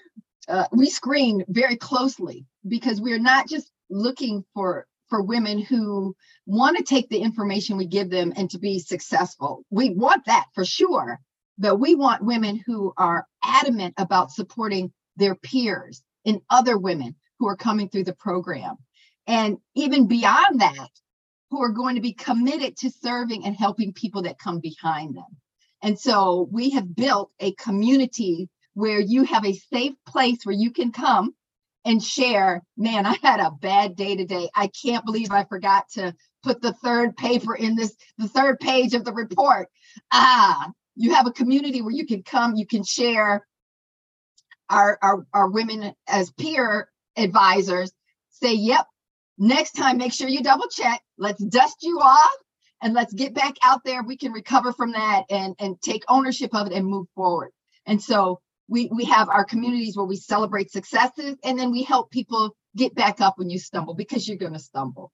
uh, 0.48 0.66
we 0.72 0.88
screen 0.88 1.44
very 1.48 1.76
closely 1.76 2.46
because 2.66 3.00
we 3.00 3.12
are 3.12 3.18
not 3.18 3.48
just 3.48 3.70
looking 3.90 4.44
for 4.54 4.86
for 5.14 5.22
women 5.22 5.60
who 5.60 6.12
want 6.44 6.76
to 6.76 6.82
take 6.82 7.08
the 7.08 7.20
information 7.20 7.76
we 7.76 7.86
give 7.86 8.10
them 8.10 8.32
and 8.34 8.50
to 8.50 8.58
be 8.58 8.80
successful. 8.80 9.64
We 9.70 9.90
want 9.90 10.24
that 10.24 10.46
for 10.56 10.64
sure, 10.64 11.20
but 11.56 11.76
we 11.76 11.94
want 11.94 12.24
women 12.24 12.60
who 12.66 12.92
are 12.96 13.24
adamant 13.44 13.94
about 13.96 14.32
supporting 14.32 14.92
their 15.16 15.36
peers 15.36 16.02
and 16.26 16.40
other 16.50 16.76
women 16.76 17.14
who 17.38 17.46
are 17.46 17.54
coming 17.54 17.88
through 17.88 18.02
the 18.02 18.16
program. 18.16 18.74
And 19.28 19.58
even 19.76 20.08
beyond 20.08 20.60
that, 20.62 20.90
who 21.52 21.62
are 21.62 21.70
going 21.70 21.94
to 21.94 22.00
be 22.00 22.14
committed 22.14 22.76
to 22.78 22.90
serving 22.90 23.44
and 23.44 23.54
helping 23.54 23.92
people 23.92 24.22
that 24.22 24.40
come 24.40 24.58
behind 24.58 25.14
them. 25.14 25.36
And 25.80 25.96
so 25.96 26.48
we 26.50 26.70
have 26.70 26.96
built 26.96 27.30
a 27.38 27.52
community 27.52 28.48
where 28.72 28.98
you 28.98 29.22
have 29.22 29.46
a 29.46 29.60
safe 29.72 29.94
place 30.08 30.38
where 30.42 30.56
you 30.56 30.72
can 30.72 30.90
come 30.90 31.36
and 31.84 32.02
share, 32.02 32.62
man, 32.76 33.06
I 33.06 33.16
had 33.22 33.40
a 33.40 33.50
bad 33.50 33.96
day 33.96 34.16
today. 34.16 34.48
I 34.54 34.68
can't 34.68 35.04
believe 35.04 35.30
I 35.30 35.44
forgot 35.44 35.88
to 35.94 36.14
put 36.42 36.62
the 36.62 36.72
third 36.72 37.16
paper 37.16 37.54
in 37.54 37.76
this, 37.76 37.94
the 38.18 38.28
third 38.28 38.58
page 38.58 38.94
of 38.94 39.04
the 39.04 39.12
report. 39.12 39.68
Ah, 40.12 40.70
you 40.96 41.14
have 41.14 41.26
a 41.26 41.32
community 41.32 41.82
where 41.82 41.92
you 41.92 42.06
can 42.06 42.22
come, 42.22 42.56
you 42.56 42.66
can 42.66 42.84
share. 42.84 43.46
Our, 44.70 44.98
our, 45.02 45.26
our 45.34 45.50
women 45.50 45.92
as 46.08 46.30
peer 46.32 46.88
advisors 47.16 47.92
say, 48.30 48.54
yep, 48.54 48.86
next 49.36 49.72
time, 49.72 49.98
make 49.98 50.12
sure 50.12 50.28
you 50.28 50.42
double 50.42 50.68
check. 50.68 51.02
Let's 51.18 51.44
dust 51.44 51.76
you 51.82 52.00
off 52.00 52.36
and 52.82 52.94
let's 52.94 53.12
get 53.12 53.34
back 53.34 53.54
out 53.62 53.80
there. 53.84 54.02
We 54.02 54.16
can 54.16 54.32
recover 54.32 54.72
from 54.72 54.92
that 54.92 55.24
and, 55.28 55.54
and 55.58 55.80
take 55.82 56.02
ownership 56.08 56.54
of 56.54 56.66
it 56.66 56.72
and 56.72 56.86
move 56.86 57.06
forward. 57.14 57.50
And 57.86 58.02
so 58.02 58.40
we 58.68 58.88
we 58.94 59.04
have 59.04 59.28
our 59.28 59.44
communities 59.44 59.96
where 59.96 60.06
we 60.06 60.16
celebrate 60.16 60.70
successes 60.70 61.36
and 61.44 61.58
then 61.58 61.70
we 61.70 61.82
help 61.82 62.10
people 62.10 62.56
get 62.76 62.94
back 62.94 63.20
up 63.20 63.38
when 63.38 63.50
you 63.50 63.58
stumble 63.58 63.94
because 63.94 64.26
you're 64.26 64.38
going 64.38 64.52
to 64.52 64.58
stumble. 64.58 65.12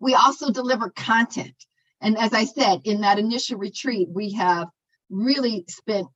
We 0.00 0.14
also 0.14 0.50
deliver 0.50 0.90
content 0.90 1.54
and 2.02 2.18
as 2.18 2.34
i 2.34 2.44
said 2.44 2.80
in 2.84 3.00
that 3.00 3.18
initial 3.18 3.56
retreat 3.56 4.08
we 4.10 4.32
have 4.32 4.68
really 5.08 5.64
spent 5.68 6.06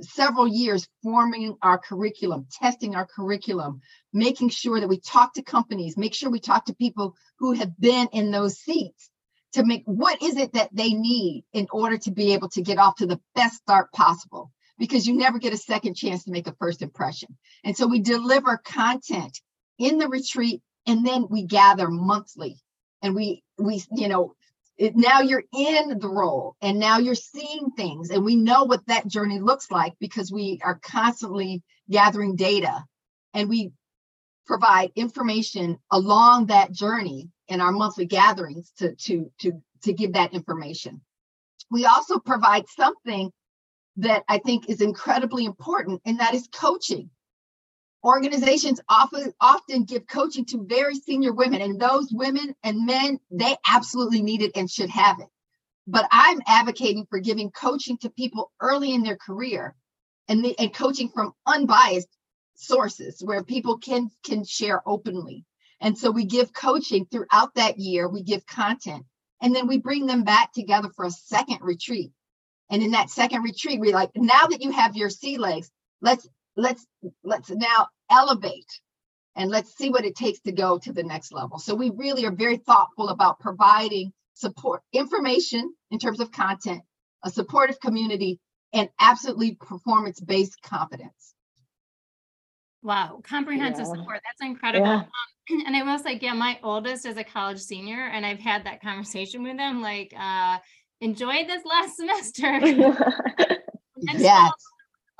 several 0.00 0.48
years 0.48 0.88
forming 1.02 1.56
our 1.62 1.78
curriculum 1.78 2.46
testing 2.50 2.94
our 2.96 3.06
curriculum 3.06 3.80
making 4.12 4.48
sure 4.48 4.80
that 4.80 4.88
we 4.88 4.98
talk 4.98 5.34
to 5.34 5.42
companies 5.42 5.96
make 5.96 6.14
sure 6.14 6.30
we 6.30 6.40
talk 6.40 6.64
to 6.64 6.74
people 6.74 7.14
who 7.38 7.52
have 7.52 7.78
been 7.78 8.08
in 8.12 8.30
those 8.30 8.58
seats 8.58 9.10
to 9.52 9.64
make 9.64 9.82
what 9.84 10.22
is 10.22 10.36
it 10.36 10.52
that 10.52 10.70
they 10.72 10.92
need 10.94 11.44
in 11.52 11.66
order 11.72 11.98
to 11.98 12.10
be 12.10 12.32
able 12.32 12.48
to 12.48 12.62
get 12.62 12.78
off 12.78 12.96
to 12.96 13.06
the 13.06 13.20
best 13.34 13.56
start 13.56 13.92
possible 13.92 14.50
because 14.80 15.06
you 15.06 15.14
never 15.14 15.38
get 15.38 15.52
a 15.52 15.58
second 15.58 15.94
chance 15.94 16.24
to 16.24 16.32
make 16.32 16.46
a 16.48 16.54
first 16.58 16.80
impression. 16.80 17.36
And 17.62 17.76
so 17.76 17.86
we 17.86 18.00
deliver 18.00 18.56
content 18.56 19.38
in 19.78 19.98
the 19.98 20.08
retreat 20.08 20.62
and 20.86 21.06
then 21.06 21.26
we 21.28 21.44
gather 21.44 21.88
monthly. 21.88 22.56
And 23.02 23.14
we 23.14 23.44
we 23.58 23.82
you 23.92 24.08
know 24.08 24.34
it, 24.78 24.96
now 24.96 25.20
you're 25.20 25.44
in 25.54 25.98
the 25.98 26.08
role 26.08 26.56
and 26.62 26.78
now 26.78 26.98
you're 26.98 27.14
seeing 27.14 27.70
things 27.76 28.10
and 28.10 28.24
we 28.24 28.34
know 28.34 28.64
what 28.64 28.86
that 28.86 29.06
journey 29.06 29.38
looks 29.38 29.70
like 29.70 29.92
because 30.00 30.32
we 30.32 30.58
are 30.64 30.80
constantly 30.82 31.62
gathering 31.90 32.34
data. 32.34 32.82
And 33.34 33.48
we 33.48 33.72
provide 34.46 34.90
information 34.96 35.78
along 35.90 36.46
that 36.46 36.72
journey 36.72 37.28
in 37.48 37.60
our 37.60 37.72
monthly 37.72 38.06
gatherings 38.06 38.72
to 38.78 38.94
to 38.94 39.30
to 39.40 39.52
to 39.82 39.92
give 39.92 40.14
that 40.14 40.32
information. 40.32 41.02
We 41.70 41.84
also 41.84 42.18
provide 42.18 42.64
something 42.68 43.30
that 44.00 44.24
I 44.28 44.38
think 44.38 44.68
is 44.68 44.80
incredibly 44.80 45.44
important, 45.44 46.00
and 46.04 46.18
that 46.20 46.34
is 46.34 46.48
coaching. 46.52 47.10
Organizations 48.02 48.80
often 48.88 49.32
often 49.40 49.84
give 49.84 50.06
coaching 50.06 50.46
to 50.46 50.64
very 50.66 50.94
senior 50.94 51.34
women, 51.34 51.60
and 51.60 51.78
those 51.78 52.10
women 52.10 52.54
and 52.62 52.86
men 52.86 53.20
they 53.30 53.56
absolutely 53.68 54.22
need 54.22 54.42
it 54.42 54.52
and 54.54 54.70
should 54.70 54.88
have 54.88 55.20
it. 55.20 55.28
But 55.86 56.08
I'm 56.10 56.40
advocating 56.46 57.06
for 57.10 57.20
giving 57.20 57.50
coaching 57.50 57.98
to 57.98 58.10
people 58.10 58.52
early 58.60 58.94
in 58.94 59.02
their 59.02 59.18
career, 59.18 59.74
and 60.28 60.42
the, 60.42 60.58
and 60.58 60.72
coaching 60.72 61.10
from 61.10 61.34
unbiased 61.46 62.08
sources 62.54 63.22
where 63.22 63.44
people 63.44 63.76
can 63.78 64.10
can 64.24 64.44
share 64.44 64.82
openly. 64.86 65.44
And 65.82 65.96
so 65.96 66.10
we 66.10 66.24
give 66.24 66.54
coaching 66.54 67.06
throughout 67.06 67.54
that 67.54 67.78
year. 67.78 68.08
We 68.08 68.22
give 68.22 68.46
content, 68.46 69.04
and 69.42 69.54
then 69.54 69.66
we 69.66 69.76
bring 69.76 70.06
them 70.06 70.24
back 70.24 70.54
together 70.54 70.88
for 70.96 71.04
a 71.04 71.10
second 71.10 71.58
retreat 71.60 72.12
and 72.70 72.82
in 72.82 72.92
that 72.92 73.10
second 73.10 73.42
retreat, 73.42 73.80
we 73.80 73.92
like, 73.92 74.10
now 74.14 74.46
that 74.46 74.62
you 74.62 74.70
have 74.70 74.96
your 74.96 75.10
sea 75.10 75.38
legs, 75.38 75.70
let's 76.00 76.26
let's 76.56 76.86
let's 77.24 77.50
now 77.50 77.88
elevate 78.10 78.80
and 79.36 79.50
let's 79.50 79.76
see 79.76 79.90
what 79.90 80.04
it 80.04 80.16
takes 80.16 80.40
to 80.40 80.52
go 80.52 80.78
to 80.78 80.92
the 80.92 81.02
next 81.02 81.32
level. 81.32 81.58
So 81.58 81.74
we 81.74 81.90
really 81.90 82.24
are 82.26 82.32
very 82.32 82.56
thoughtful 82.58 83.08
about 83.08 83.40
providing 83.40 84.12
support, 84.34 84.82
information 84.92 85.72
in 85.90 85.98
terms 85.98 86.20
of 86.20 86.30
content, 86.30 86.82
a 87.24 87.30
supportive 87.30 87.80
community, 87.80 88.38
and 88.72 88.88
absolutely 89.00 89.56
performance-based 89.56 90.62
competence. 90.62 91.34
Wow, 92.82 93.20
comprehensive 93.22 93.86
yeah. 93.86 94.00
support. 94.00 94.20
That's 94.24 94.48
incredible. 94.48 94.86
Yeah. 94.86 94.94
Um, 94.94 95.62
and 95.66 95.76
I 95.76 95.82
was 95.82 96.04
like, 96.04 96.22
yeah, 96.22 96.32
my 96.32 96.58
oldest 96.62 97.04
is 97.04 97.16
a 97.16 97.24
college 97.24 97.60
senior, 97.60 98.06
and 98.06 98.24
I've 98.24 98.38
had 98.38 98.64
that 98.64 98.80
conversation 98.80 99.42
with 99.42 99.56
them. 99.56 99.82
Like, 99.82 100.14
uh, 100.18 100.58
enjoy 101.00 101.44
this 101.46 101.64
last 101.64 101.96
semester. 101.96 102.60
yes. 103.96 104.52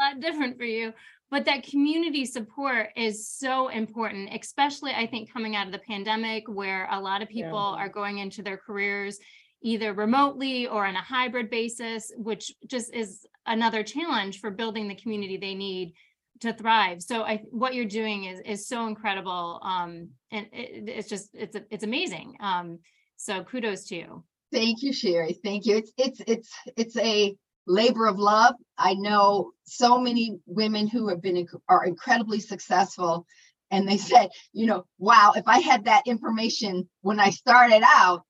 A 0.01 0.03
lot 0.03 0.21
different 0.21 0.57
for 0.57 0.65
you. 0.65 0.93
But 1.31 1.45
that 1.45 1.63
community 1.63 2.25
support 2.25 2.89
is 2.97 3.29
so 3.29 3.69
important, 3.69 4.31
especially 4.33 4.93
I 4.93 5.07
think 5.07 5.33
coming 5.33 5.55
out 5.55 5.67
of 5.67 5.73
the 5.73 5.79
pandemic, 5.79 6.49
where 6.49 6.89
a 6.91 7.01
lot 7.01 7.23
of 7.23 7.29
people 7.29 7.75
yeah. 7.77 7.85
are 7.85 7.89
going 7.89 8.19
into 8.19 8.43
their 8.43 8.57
careers 8.57 9.19
either 9.63 9.93
remotely 9.93 10.67
or 10.67 10.87
on 10.87 10.97
a 10.97 11.03
hybrid 11.03 11.51
basis, 11.51 12.11
which 12.17 12.53
just 12.67 12.93
is 12.95 13.27
another 13.47 13.83
challenge 13.83 14.41
for 14.41 14.51
building 14.51 14.89
the 14.89 14.95
community 14.95 15.37
they 15.37 15.55
need 15.55 15.93
to 16.41 16.53
thrive. 16.53 17.03
So 17.03 17.23
I 17.23 17.43
what 17.51 17.75
you're 17.75 17.85
doing 17.85 18.25
is 18.25 18.41
is 18.41 18.67
so 18.67 18.87
incredible. 18.87 19.61
Um, 19.63 20.09
and 20.33 20.47
it, 20.53 20.89
it's 20.89 21.09
just 21.09 21.31
it's 21.35 21.57
it's 21.71 21.85
amazing. 21.85 22.37
Um, 22.41 22.79
so 23.17 23.45
kudos 23.45 23.85
to 23.89 23.97
you. 23.97 24.25
Thank 24.53 24.83
you, 24.83 24.93
Sherry. 24.93 25.39
Thank 25.45 25.67
you. 25.67 25.77
It's 25.77 25.93
it's 25.97 26.21
it's 26.27 26.51
it's 26.77 26.97
a 26.97 27.37
labor 27.67 28.07
of 28.07 28.19
love. 28.19 28.55
I 28.77 28.95
know 28.95 29.53
so 29.65 29.99
many 30.01 30.39
women 30.47 30.89
who 30.89 31.09
have 31.09 31.23
been 31.23 31.47
are 31.69 31.85
incredibly 31.85 32.41
successful 32.41 33.27
and 33.71 33.89
they 33.89 33.97
said, 33.97 34.31
you 34.53 34.67
know, 34.67 34.85
wow, 34.99 35.33
if 35.37 35.47
I 35.47 35.61
had 35.61 35.85
that 35.85 36.03
information 36.07 36.89
when 37.03 37.21
I 37.21 37.31
started 37.31 37.83
out, 37.85 38.25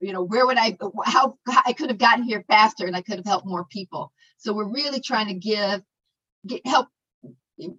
you 0.00 0.12
know, 0.12 0.22
where 0.22 0.46
would 0.46 0.58
I 0.58 0.76
how 1.04 1.38
I 1.66 1.72
could 1.72 1.90
have 1.90 1.98
gotten 1.98 2.24
here 2.24 2.44
faster 2.48 2.86
and 2.86 2.96
I 2.96 3.02
could 3.02 3.16
have 3.16 3.26
helped 3.26 3.46
more 3.46 3.64
people. 3.64 4.12
So 4.38 4.52
we're 4.52 4.72
really 4.72 5.00
trying 5.00 5.28
to 5.28 5.34
give 5.34 5.82
get 6.46 6.66
help 6.66 6.88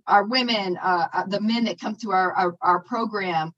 our 0.08 0.24
women, 0.24 0.78
uh, 0.82 1.08
uh 1.14 1.26
the 1.28 1.42
men 1.42 1.66
that 1.66 1.80
come 1.80 1.96
to 1.98 2.12
our, 2.12 2.34
our, 2.34 2.56
our 2.62 2.80
program 2.84 3.52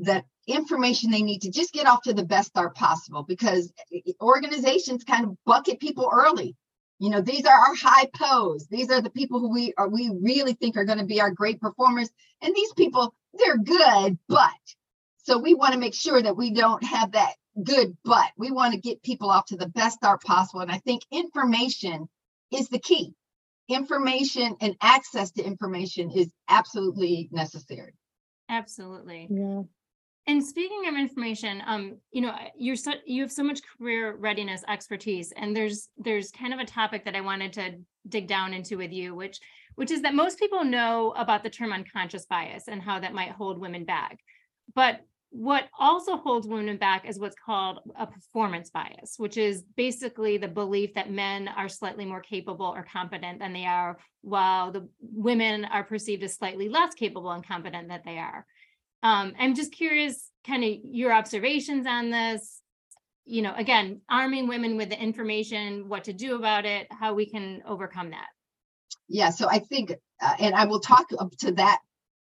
that 0.00 0.24
information 0.46 1.10
they 1.10 1.22
need 1.22 1.42
to 1.42 1.50
just 1.50 1.72
get 1.72 1.86
off 1.86 2.02
to 2.02 2.12
the 2.12 2.24
best 2.24 2.48
start 2.48 2.74
possible 2.74 3.22
because 3.22 3.72
eh, 3.92 4.00
eh, 4.06 4.12
organizations 4.20 5.04
kind 5.04 5.24
of 5.24 5.36
bucket 5.44 5.80
people 5.80 6.10
early. 6.12 6.56
You 6.98 7.10
know 7.10 7.20
these 7.20 7.44
are 7.44 7.58
our 7.58 7.74
high 7.74 8.08
pose 8.14 8.66
these 8.68 8.90
are 8.90 9.00
the 9.00 9.10
people 9.10 9.40
who 9.40 9.52
we 9.52 9.74
are 9.76 9.88
we 9.88 10.10
really 10.22 10.54
think 10.54 10.76
are 10.76 10.84
going 10.84 10.98
to 10.98 11.04
be 11.04 11.20
our 11.20 11.30
great 11.30 11.60
performers. 11.60 12.10
And 12.40 12.54
these 12.54 12.72
people 12.74 13.14
they're 13.34 13.58
good 13.58 14.18
but. 14.28 14.50
So 15.18 15.38
we 15.38 15.54
want 15.54 15.72
to 15.72 15.80
make 15.80 15.94
sure 15.94 16.20
that 16.20 16.36
we 16.36 16.52
don't 16.52 16.84
have 16.84 17.12
that 17.12 17.34
good 17.62 17.96
but. 18.04 18.30
We 18.36 18.50
want 18.50 18.74
to 18.74 18.80
get 18.80 19.02
people 19.02 19.30
off 19.30 19.46
to 19.46 19.56
the 19.56 19.68
best 19.68 19.96
start 19.96 20.22
possible. 20.22 20.60
And 20.60 20.70
i 20.70 20.78
think 20.78 21.02
information 21.10 22.08
is 22.52 22.68
the 22.68 22.78
key. 22.78 23.14
Information 23.68 24.56
and 24.60 24.76
access 24.82 25.32
to 25.32 25.42
information 25.42 26.10
is 26.10 26.30
absolutely 26.48 27.28
necessary. 27.32 27.94
Absolutely. 28.50 29.26
Yeah 29.30 29.62
and 30.26 30.44
speaking 30.44 30.86
of 30.88 30.94
information, 30.94 31.62
um, 31.66 31.96
you 32.10 32.22
know, 32.22 32.34
you're 32.56 32.76
so 32.76 32.92
you 33.04 33.22
have 33.22 33.32
so 33.32 33.42
much 33.42 33.60
career 33.78 34.16
readiness 34.16 34.64
expertise, 34.68 35.32
and 35.36 35.54
there's 35.54 35.88
there's 35.98 36.30
kind 36.30 36.54
of 36.54 36.60
a 36.60 36.64
topic 36.64 37.04
that 37.04 37.14
I 37.14 37.20
wanted 37.20 37.52
to 37.54 37.78
dig 38.08 38.26
down 38.26 38.54
into 38.54 38.78
with 38.78 38.92
you, 38.92 39.14
which 39.14 39.38
which 39.74 39.90
is 39.90 40.02
that 40.02 40.14
most 40.14 40.38
people 40.38 40.64
know 40.64 41.12
about 41.16 41.42
the 41.42 41.50
term 41.50 41.72
unconscious 41.72 42.26
bias 42.26 42.68
and 42.68 42.80
how 42.80 43.00
that 43.00 43.12
might 43.12 43.32
hold 43.32 43.58
women 43.58 43.84
back. 43.84 44.18
but 44.74 45.00
what 45.34 45.68
also 45.80 46.16
holds 46.16 46.46
women 46.46 46.76
back 46.76 47.08
is 47.08 47.18
what's 47.18 47.34
called 47.44 47.80
a 47.98 48.06
performance 48.06 48.70
bias, 48.70 49.14
which 49.16 49.36
is 49.36 49.64
basically 49.76 50.36
the 50.38 50.46
belief 50.46 50.94
that 50.94 51.10
men 51.10 51.48
are 51.48 51.68
slightly 51.68 52.04
more 52.04 52.20
capable 52.20 52.66
or 52.66 52.84
competent 52.84 53.40
than 53.40 53.52
they 53.52 53.66
are, 53.66 53.98
while 54.20 54.70
the 54.70 54.88
women 55.00 55.64
are 55.64 55.82
perceived 55.82 56.22
as 56.22 56.34
slightly 56.34 56.68
less 56.68 56.94
capable 56.94 57.32
and 57.32 57.44
competent 57.44 57.88
than 57.88 58.00
they 58.04 58.16
are. 58.16 58.46
Um, 59.04 59.34
I'm 59.38 59.54
just 59.54 59.72
curious, 59.72 60.30
kind 60.46 60.64
of 60.64 60.70
your 60.82 61.12
observations 61.12 61.86
on 61.86 62.10
this. 62.10 62.62
You 63.26 63.42
know, 63.42 63.54
again, 63.54 64.00
arming 64.10 64.48
women 64.48 64.76
with 64.76 64.88
the 64.90 65.00
information, 65.00 65.88
what 65.88 66.04
to 66.04 66.12
do 66.12 66.36
about 66.36 66.64
it, 66.64 66.88
how 66.90 67.14
we 67.14 67.26
can 67.26 67.62
overcome 67.66 68.10
that. 68.10 68.26
Yeah, 69.08 69.30
so 69.30 69.48
I 69.48 69.60
think, 69.60 69.92
uh, 70.20 70.34
and 70.38 70.54
I 70.54 70.64
will 70.64 70.80
talk 70.80 71.06
up 71.18 71.30
to 71.40 71.52
that 71.52 71.78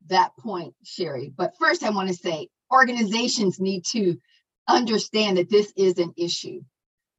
that 0.09 0.33
point, 0.39 0.75
Sherry. 0.85 1.33
But 1.35 1.53
first, 1.59 1.85
I 1.85 1.91
want 1.91 2.09
to 2.09 2.15
say 2.15 2.49
organizations 2.73 3.61
need 3.61 3.85
to 3.93 4.17
understand 4.69 5.37
that 5.37 5.51
this 5.51 5.73
is 5.77 5.99
an 5.99 6.13
issue. 6.17 6.63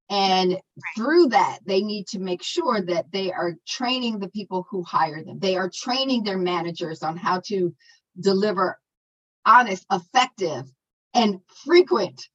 And 0.09 0.57
through 0.95 1.27
that, 1.27 1.59
they 1.65 1.81
need 1.81 2.07
to 2.07 2.19
make 2.19 2.43
sure 2.43 2.81
that 2.81 3.11
they 3.11 3.31
are 3.31 3.55
training 3.67 4.19
the 4.19 4.29
people 4.29 4.67
who 4.69 4.83
hire 4.83 5.23
them. 5.23 5.39
They 5.39 5.55
are 5.55 5.71
training 5.73 6.23
their 6.23 6.37
managers 6.37 7.03
on 7.03 7.15
how 7.15 7.41
to 7.47 7.73
deliver 8.19 8.77
honest, 9.45 9.85
effective, 9.91 10.71
and 11.13 11.39
frequent 11.65 12.27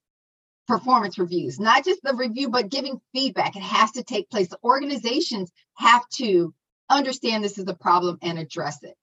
performance 0.67 1.19
reviews. 1.19 1.59
Not 1.59 1.85
just 1.85 2.03
the 2.03 2.15
review, 2.15 2.51
but 2.51 2.69
giving 2.69 3.01
feedback. 3.15 3.57
It 3.57 3.63
has 3.63 3.93
to 3.93 4.03
take 4.03 4.31
place. 4.31 4.49
The 4.49 4.59
organizations 4.63 5.51
have 5.77 6.07
to 6.17 6.55
understand 6.91 7.43
this 7.43 7.59
is 7.59 7.69
a 7.69 7.75
problem 7.75 8.19
and 8.23 8.39
address 8.39 8.83
it 8.83 8.97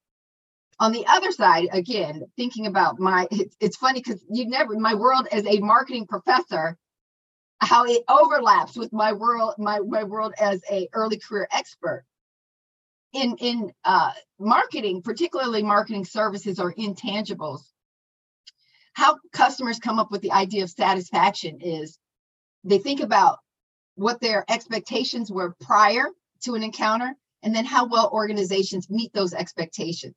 on 0.79 0.91
the 0.91 1.05
other 1.07 1.31
side 1.31 1.67
again 1.71 2.23
thinking 2.35 2.67
about 2.67 2.99
my 2.99 3.27
it's, 3.31 3.55
it's 3.59 3.77
funny 3.77 3.99
because 3.99 4.23
you 4.29 4.47
never 4.47 4.77
my 4.77 4.93
world 4.93 5.27
as 5.31 5.45
a 5.45 5.59
marketing 5.59 6.05
professor 6.05 6.77
how 7.59 7.85
it 7.85 8.03
overlaps 8.09 8.75
with 8.75 8.91
my 8.91 9.13
world 9.13 9.53
my, 9.57 9.79
my 9.79 10.03
world 10.03 10.33
as 10.39 10.61
a 10.69 10.87
early 10.93 11.17
career 11.17 11.47
expert 11.51 12.03
in 13.13 13.35
in 13.39 13.71
uh, 13.85 14.11
marketing 14.39 15.01
particularly 15.01 15.63
marketing 15.63 16.03
services 16.03 16.59
or 16.59 16.73
intangibles 16.73 17.61
how 18.95 19.17
customers 19.31 19.79
come 19.79 19.99
up 19.99 20.11
with 20.11 20.21
the 20.21 20.31
idea 20.31 20.63
of 20.63 20.69
satisfaction 20.69 21.59
is 21.61 21.97
they 22.63 22.79
think 22.79 22.99
about 22.99 23.37
what 23.95 24.19
their 24.19 24.43
expectations 24.49 25.31
were 25.31 25.55
prior 25.61 26.07
to 26.43 26.55
an 26.55 26.63
encounter 26.63 27.15
and 27.43 27.55
then 27.55 27.65
how 27.65 27.87
well 27.87 28.09
organizations 28.11 28.89
meet 28.89 29.13
those 29.13 29.33
expectations 29.33 30.15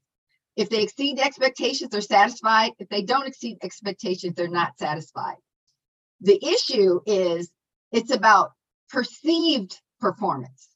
if 0.58 0.68
they 0.68 0.82
exceed 0.82 1.20
expectations, 1.20 1.90
they're 1.90 2.00
satisfied. 2.00 2.72
If 2.80 2.88
they 2.88 3.02
don't 3.02 3.28
exceed 3.28 3.58
expectations, 3.62 4.34
they're 4.34 4.48
not 4.48 4.76
satisfied. 4.76 5.36
The 6.20 6.44
issue 6.44 6.98
is 7.06 7.48
it's 7.92 8.10
about 8.10 8.50
perceived 8.90 9.80
performance. 10.00 10.68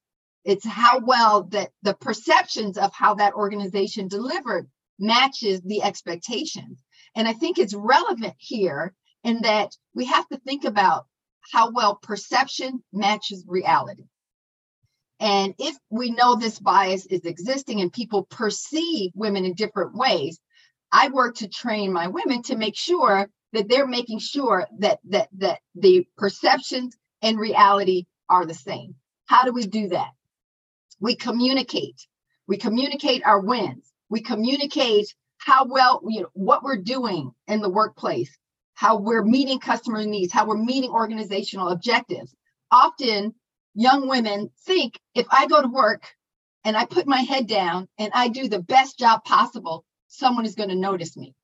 It's 0.44 0.64
how 0.64 1.00
well 1.00 1.42
that 1.50 1.70
the 1.82 1.94
perceptions 1.94 2.78
of 2.78 2.92
how 2.94 3.16
that 3.16 3.34
organization 3.34 4.06
delivered 4.06 4.70
matches 5.00 5.60
the 5.62 5.82
expectations. 5.82 6.80
And 7.14 7.28
I 7.28 7.32
think 7.32 7.58
it's 7.58 7.74
relevant 7.74 8.34
here 8.38 8.94
in 9.24 9.42
that 9.42 9.76
we 9.94 10.06
have 10.06 10.26
to 10.28 10.38
think 10.38 10.64
about 10.64 11.06
how 11.52 11.70
well 11.70 11.96
perception 11.96 12.82
matches 12.92 13.44
reality. 13.46 14.04
And 15.20 15.54
if 15.58 15.76
we 15.90 16.10
know 16.10 16.34
this 16.34 16.58
bias 16.58 17.06
is 17.06 17.24
existing 17.24 17.80
and 17.80 17.92
people 17.92 18.24
perceive 18.24 19.12
women 19.14 19.44
in 19.44 19.54
different 19.54 19.94
ways, 19.94 20.40
I 20.90 21.08
work 21.08 21.36
to 21.36 21.48
train 21.48 21.92
my 21.92 22.08
women 22.08 22.42
to 22.44 22.56
make 22.56 22.76
sure 22.76 23.28
that 23.52 23.68
they're 23.68 23.86
making 23.86 24.18
sure 24.18 24.66
that 24.78 24.98
that 25.10 25.28
that 25.38 25.60
the 25.74 26.06
perceptions 26.16 26.96
and 27.22 27.38
reality 27.38 28.06
are 28.28 28.46
the 28.46 28.54
same. 28.54 28.96
How 29.26 29.44
do 29.44 29.52
we 29.52 29.66
do 29.66 29.88
that? 29.88 30.10
We 31.00 31.14
communicate. 31.14 32.06
We 32.48 32.56
communicate 32.56 33.24
our 33.24 33.40
wins. 33.40 33.92
We 34.08 34.22
communicate 34.22 35.14
how 35.44 35.64
well 35.64 36.00
you 36.08 36.22
know 36.22 36.28
what 36.34 36.62
we're 36.62 36.76
doing 36.76 37.32
in 37.48 37.60
the 37.60 37.68
workplace, 37.68 38.30
how 38.74 38.96
we're 38.96 39.24
meeting 39.24 39.58
customer 39.58 40.04
needs, 40.04 40.32
how 40.32 40.46
we're 40.46 40.56
meeting 40.56 40.90
organizational 40.90 41.68
objectives. 41.68 42.34
Often 42.70 43.34
young 43.74 44.08
women 44.08 44.50
think 44.66 44.98
if 45.14 45.26
I 45.30 45.46
go 45.46 45.60
to 45.60 45.68
work 45.68 46.04
and 46.64 46.76
I 46.76 46.84
put 46.84 47.06
my 47.06 47.20
head 47.20 47.48
down 47.48 47.88
and 47.98 48.12
I 48.14 48.28
do 48.28 48.48
the 48.48 48.62
best 48.62 48.98
job 48.98 49.24
possible, 49.24 49.84
someone 50.08 50.46
is 50.46 50.54
going 50.54 50.68
to 50.68 50.76
notice 50.76 51.16
me. 51.16 51.34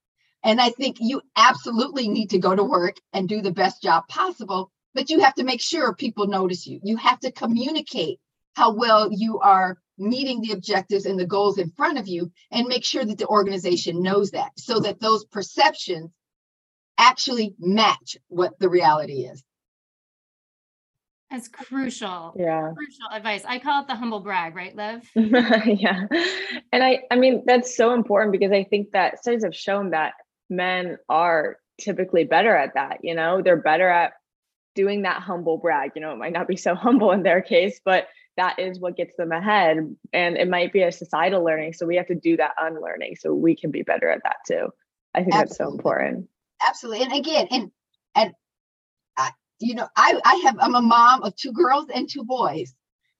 And 0.44 0.60
I 0.60 0.70
think 0.70 0.98
you 1.00 1.20
absolutely 1.36 2.08
need 2.08 2.30
to 2.30 2.38
go 2.38 2.54
to 2.54 2.62
work 2.62 2.96
and 3.12 3.28
do 3.28 3.42
the 3.42 3.50
best 3.50 3.82
job 3.82 4.04
possible, 4.08 4.70
but 4.94 5.10
you 5.10 5.20
have 5.20 5.34
to 5.34 5.44
make 5.44 5.60
sure 5.60 5.92
people 5.94 6.28
notice 6.28 6.66
you. 6.66 6.78
You 6.84 6.96
have 6.98 7.18
to 7.20 7.32
communicate 7.32 8.20
how 8.54 8.74
well 8.74 9.08
you 9.10 9.40
are 9.40 9.78
meeting 9.98 10.40
the 10.40 10.52
objectives 10.52 11.06
and 11.06 11.18
the 11.18 11.26
goals 11.26 11.58
in 11.58 11.70
front 11.70 11.98
of 11.98 12.06
you 12.08 12.30
and 12.50 12.66
make 12.66 12.84
sure 12.84 13.04
that 13.04 13.18
the 13.18 13.26
organization 13.26 14.02
knows 14.02 14.30
that 14.30 14.50
so 14.56 14.80
that 14.80 15.00
those 15.00 15.24
perceptions 15.24 16.10
actually 16.98 17.54
match 17.58 18.16
what 18.28 18.58
the 18.58 18.68
reality 18.68 19.24
is. 19.24 19.44
That's 21.30 21.48
crucial. 21.48 22.34
Yeah. 22.38 22.72
Crucial 22.74 23.08
advice. 23.12 23.44
I 23.46 23.58
call 23.58 23.82
it 23.82 23.88
the 23.88 23.94
humble 23.94 24.20
brag, 24.20 24.56
right, 24.56 24.74
Liv? 24.74 25.08
yeah. 25.14 26.06
And 26.72 26.82
I 26.82 27.00
I 27.10 27.16
mean 27.16 27.42
that's 27.44 27.76
so 27.76 27.92
important 27.92 28.32
because 28.32 28.52
I 28.52 28.64
think 28.64 28.92
that 28.92 29.18
studies 29.18 29.44
have 29.44 29.54
shown 29.54 29.90
that 29.90 30.14
men 30.48 30.96
are 31.08 31.58
typically 31.78 32.24
better 32.24 32.56
at 32.56 32.74
that, 32.74 32.98
you 33.02 33.14
know? 33.14 33.42
They're 33.42 33.56
better 33.56 33.88
at 33.88 34.14
doing 34.74 35.02
that 35.02 35.20
humble 35.20 35.58
brag. 35.58 35.92
You 35.94 36.02
know, 36.02 36.12
it 36.12 36.18
might 36.18 36.32
not 36.32 36.48
be 36.48 36.56
so 36.56 36.74
humble 36.86 37.12
in 37.12 37.22
their 37.22 37.42
case, 37.42 37.80
but 37.84 38.08
that 38.38 38.58
is 38.58 38.80
what 38.80 38.96
gets 38.96 39.14
them 39.16 39.32
ahead 39.32 39.76
and 40.12 40.36
it 40.36 40.48
might 40.48 40.72
be 40.72 40.82
a 40.82 40.90
societal 40.90 41.44
learning, 41.44 41.74
so 41.74 41.86
we 41.86 41.96
have 41.96 42.06
to 42.06 42.14
do 42.14 42.36
that 42.38 42.54
unlearning 42.58 43.16
so 43.16 43.34
we 43.34 43.54
can 43.54 43.70
be 43.70 43.82
better 43.82 44.08
at 44.10 44.22
that 44.24 44.36
too. 44.46 44.68
I 45.14 45.22
think 45.22 45.34
Absolutely. 45.34 45.38
that's 45.38 45.58
so 45.58 45.70
important. 45.70 46.28
Absolutely. 46.66 47.04
And 47.04 47.12
again, 47.12 47.46
and 47.50 47.70
and 48.14 48.34
you 49.60 49.74
know, 49.74 49.88
I, 49.96 50.20
I 50.24 50.34
have, 50.44 50.56
I'm 50.60 50.74
a 50.74 50.80
mom 50.80 51.22
of 51.22 51.34
two 51.34 51.52
girls 51.52 51.86
and 51.92 52.08
two 52.08 52.24
boys. 52.24 52.74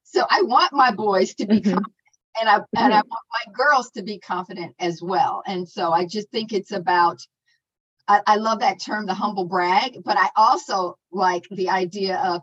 So 0.04 0.24
I 0.28 0.42
want 0.42 0.72
my 0.72 0.90
boys 0.90 1.34
to 1.34 1.46
be 1.46 1.60
mm-hmm. 1.60 1.74
confident 1.74 1.94
and 2.40 2.48
I, 2.48 2.58
mm-hmm. 2.58 2.78
and 2.78 2.94
I 2.94 2.98
want 2.98 3.24
my 3.46 3.52
girls 3.52 3.90
to 3.96 4.02
be 4.02 4.18
confident 4.18 4.74
as 4.78 5.02
well. 5.02 5.42
And 5.46 5.68
so 5.68 5.90
I 5.92 6.06
just 6.06 6.30
think 6.30 6.52
it's 6.52 6.72
about, 6.72 7.20
I, 8.06 8.20
I 8.26 8.36
love 8.36 8.60
that 8.60 8.80
term, 8.80 9.06
the 9.06 9.14
humble 9.14 9.46
brag, 9.46 9.98
but 10.04 10.16
I 10.16 10.28
also 10.36 10.96
like 11.10 11.44
the 11.50 11.70
idea 11.70 12.18
of, 12.18 12.42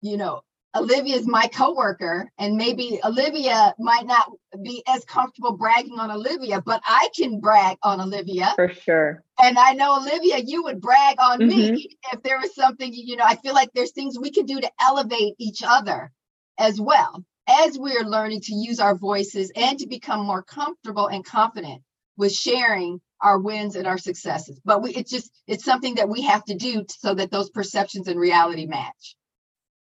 you 0.00 0.16
know, 0.16 0.40
Olivia 0.76 1.16
is 1.16 1.26
my 1.26 1.48
coworker, 1.48 2.30
and 2.38 2.56
maybe 2.56 3.00
Olivia 3.04 3.74
might 3.78 4.06
not 4.06 4.30
be 4.62 4.84
as 4.86 5.04
comfortable 5.04 5.56
bragging 5.56 5.98
on 5.98 6.12
Olivia, 6.12 6.62
but 6.64 6.80
I 6.84 7.08
can 7.16 7.40
brag 7.40 7.76
on 7.82 8.00
Olivia. 8.00 8.52
For 8.54 8.72
sure. 8.72 9.24
And 9.42 9.58
I 9.58 9.72
know 9.72 9.96
Olivia, 9.96 10.38
you 10.38 10.62
would 10.62 10.80
brag 10.80 11.16
on 11.18 11.40
mm-hmm. 11.40 11.74
me 11.74 11.98
if 12.12 12.22
there 12.22 12.38
was 12.38 12.54
something, 12.54 12.92
you 12.92 13.16
know, 13.16 13.24
I 13.26 13.34
feel 13.36 13.54
like 13.54 13.70
there's 13.74 13.90
things 13.90 14.18
we 14.18 14.30
can 14.30 14.46
do 14.46 14.60
to 14.60 14.70
elevate 14.80 15.34
each 15.38 15.62
other 15.66 16.12
as 16.56 16.80
well 16.80 17.24
as 17.48 17.76
we're 17.76 18.04
learning 18.04 18.42
to 18.42 18.54
use 18.54 18.78
our 18.78 18.94
voices 18.94 19.50
and 19.56 19.78
to 19.80 19.88
become 19.88 20.24
more 20.24 20.42
comfortable 20.42 21.08
and 21.08 21.24
confident 21.24 21.82
with 22.16 22.32
sharing 22.32 23.00
our 23.20 23.38
wins 23.38 23.74
and 23.74 23.86
our 23.86 23.98
successes. 23.98 24.60
But 24.64 24.82
we 24.82 24.94
it's 24.94 25.10
just 25.10 25.30
it's 25.46 25.64
something 25.64 25.96
that 25.96 26.08
we 26.08 26.22
have 26.22 26.44
to 26.44 26.54
do 26.54 26.84
so 26.88 27.14
that 27.14 27.30
those 27.30 27.50
perceptions 27.50 28.08
and 28.08 28.20
reality 28.20 28.66
match. 28.66 29.16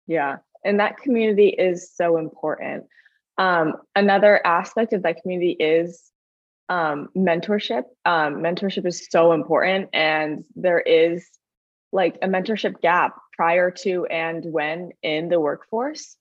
Yeah, 0.06 0.38
and 0.64 0.80
that 0.80 0.98
community 0.98 1.48
is 1.48 1.90
so 1.94 2.16
important. 2.16 2.84
Um, 3.38 3.74
another 3.94 4.40
aspect 4.46 4.92
of 4.92 5.02
that 5.02 5.22
community 5.22 5.52
is 5.52 6.02
um, 6.68 7.08
mentorship. 7.16 7.84
Um, 8.04 8.36
mentorship 8.36 8.86
is 8.86 9.06
so 9.10 9.32
important, 9.32 9.90
and 9.92 10.44
there 10.56 10.80
is 10.80 11.26
like 11.92 12.18
a 12.22 12.28
mentorship 12.28 12.80
gap 12.80 13.16
prior 13.36 13.70
to 13.70 14.06
and 14.06 14.44
when 14.44 14.90
in 15.02 15.28
the 15.28 15.40
workforce. 15.40 16.16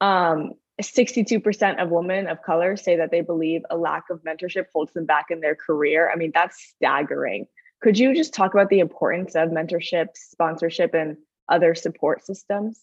Um, 0.00 0.52
62% 0.80 1.82
of 1.82 1.90
women 1.90 2.28
of 2.28 2.42
color 2.42 2.76
say 2.76 2.96
that 2.96 3.10
they 3.10 3.20
believe 3.20 3.62
a 3.68 3.76
lack 3.76 4.04
of 4.10 4.22
mentorship 4.22 4.66
holds 4.72 4.92
them 4.92 5.06
back 5.06 5.26
in 5.30 5.40
their 5.40 5.56
career. 5.56 6.10
I 6.10 6.16
mean, 6.16 6.30
that's 6.32 6.56
staggering. 6.76 7.46
Could 7.82 7.98
you 7.98 8.14
just 8.14 8.32
talk 8.32 8.54
about 8.54 8.68
the 8.68 8.78
importance 8.78 9.34
of 9.34 9.50
mentorship, 9.50 10.08
sponsorship, 10.14 10.94
and 10.94 11.16
other 11.48 11.74
support 11.74 12.24
systems? 12.24 12.80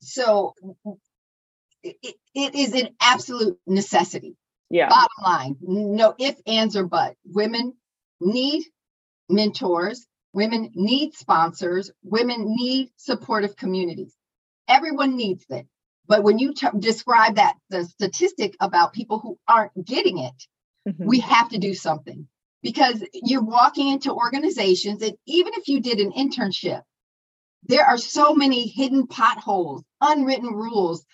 So 0.00 0.54
it, 1.82 2.16
it 2.34 2.54
is 2.54 2.74
an 2.74 2.90
absolute 3.00 3.58
necessity. 3.66 4.36
Yeah. 4.68 4.88
Bottom 4.88 5.08
line, 5.22 5.56
no 5.60 6.14
if, 6.18 6.36
ands, 6.46 6.76
or 6.76 6.84
but. 6.84 7.14
Women 7.24 7.74
need 8.20 8.64
mentors. 9.28 10.06
Women 10.32 10.70
need 10.74 11.14
sponsors. 11.14 11.90
Women 12.02 12.54
need 12.56 12.90
supportive 12.96 13.56
communities. 13.56 14.14
Everyone 14.68 15.16
needs 15.16 15.44
it. 15.50 15.66
But 16.08 16.22
when 16.22 16.38
you 16.38 16.54
t- 16.54 16.66
describe 16.78 17.36
that, 17.36 17.54
the 17.70 17.84
statistic 17.84 18.54
about 18.60 18.92
people 18.92 19.18
who 19.18 19.38
aren't 19.48 19.72
getting 19.84 20.18
it, 20.18 20.34
mm-hmm. 20.88 21.06
we 21.06 21.20
have 21.20 21.48
to 21.50 21.58
do 21.58 21.74
something 21.74 22.28
because 22.62 23.04
you're 23.12 23.44
walking 23.44 23.88
into 23.88 24.12
organizations, 24.12 25.02
and 25.02 25.14
even 25.26 25.52
if 25.54 25.68
you 25.68 25.80
did 25.80 26.00
an 26.00 26.12
internship, 26.12 26.82
there 27.68 27.84
are 27.84 27.98
so 27.98 28.34
many 28.34 28.66
hidden 28.66 29.06
potholes, 29.06 29.82
unwritten 30.00 30.52
rules, 30.52 31.04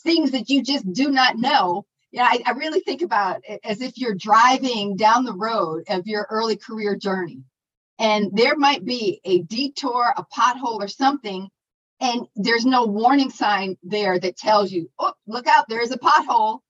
things 0.00 0.32
that 0.32 0.48
you 0.48 0.62
just 0.62 0.90
do 0.92 1.10
not 1.10 1.36
know. 1.36 1.86
Yeah, 2.10 2.24
I, 2.24 2.42
I 2.46 2.50
really 2.52 2.80
think 2.80 3.02
about 3.02 3.40
it 3.48 3.60
as 3.64 3.80
if 3.80 3.96
you're 3.96 4.14
driving 4.14 4.96
down 4.96 5.24
the 5.24 5.32
road 5.32 5.84
of 5.88 6.06
your 6.06 6.26
early 6.30 6.56
career 6.56 6.96
journey, 6.96 7.42
and 7.98 8.30
there 8.32 8.56
might 8.56 8.84
be 8.84 9.20
a 9.24 9.42
detour, 9.42 10.12
a 10.16 10.24
pothole, 10.24 10.82
or 10.82 10.88
something, 10.88 11.48
and 12.00 12.26
there's 12.36 12.66
no 12.66 12.84
warning 12.84 13.30
sign 13.30 13.76
there 13.82 14.18
that 14.18 14.36
tells 14.36 14.70
you, 14.72 14.90
"Oh, 14.98 15.14
look 15.26 15.46
out! 15.46 15.68
There 15.68 15.80
is 15.80 15.92
a 15.92 15.98
pothole." 15.98 16.60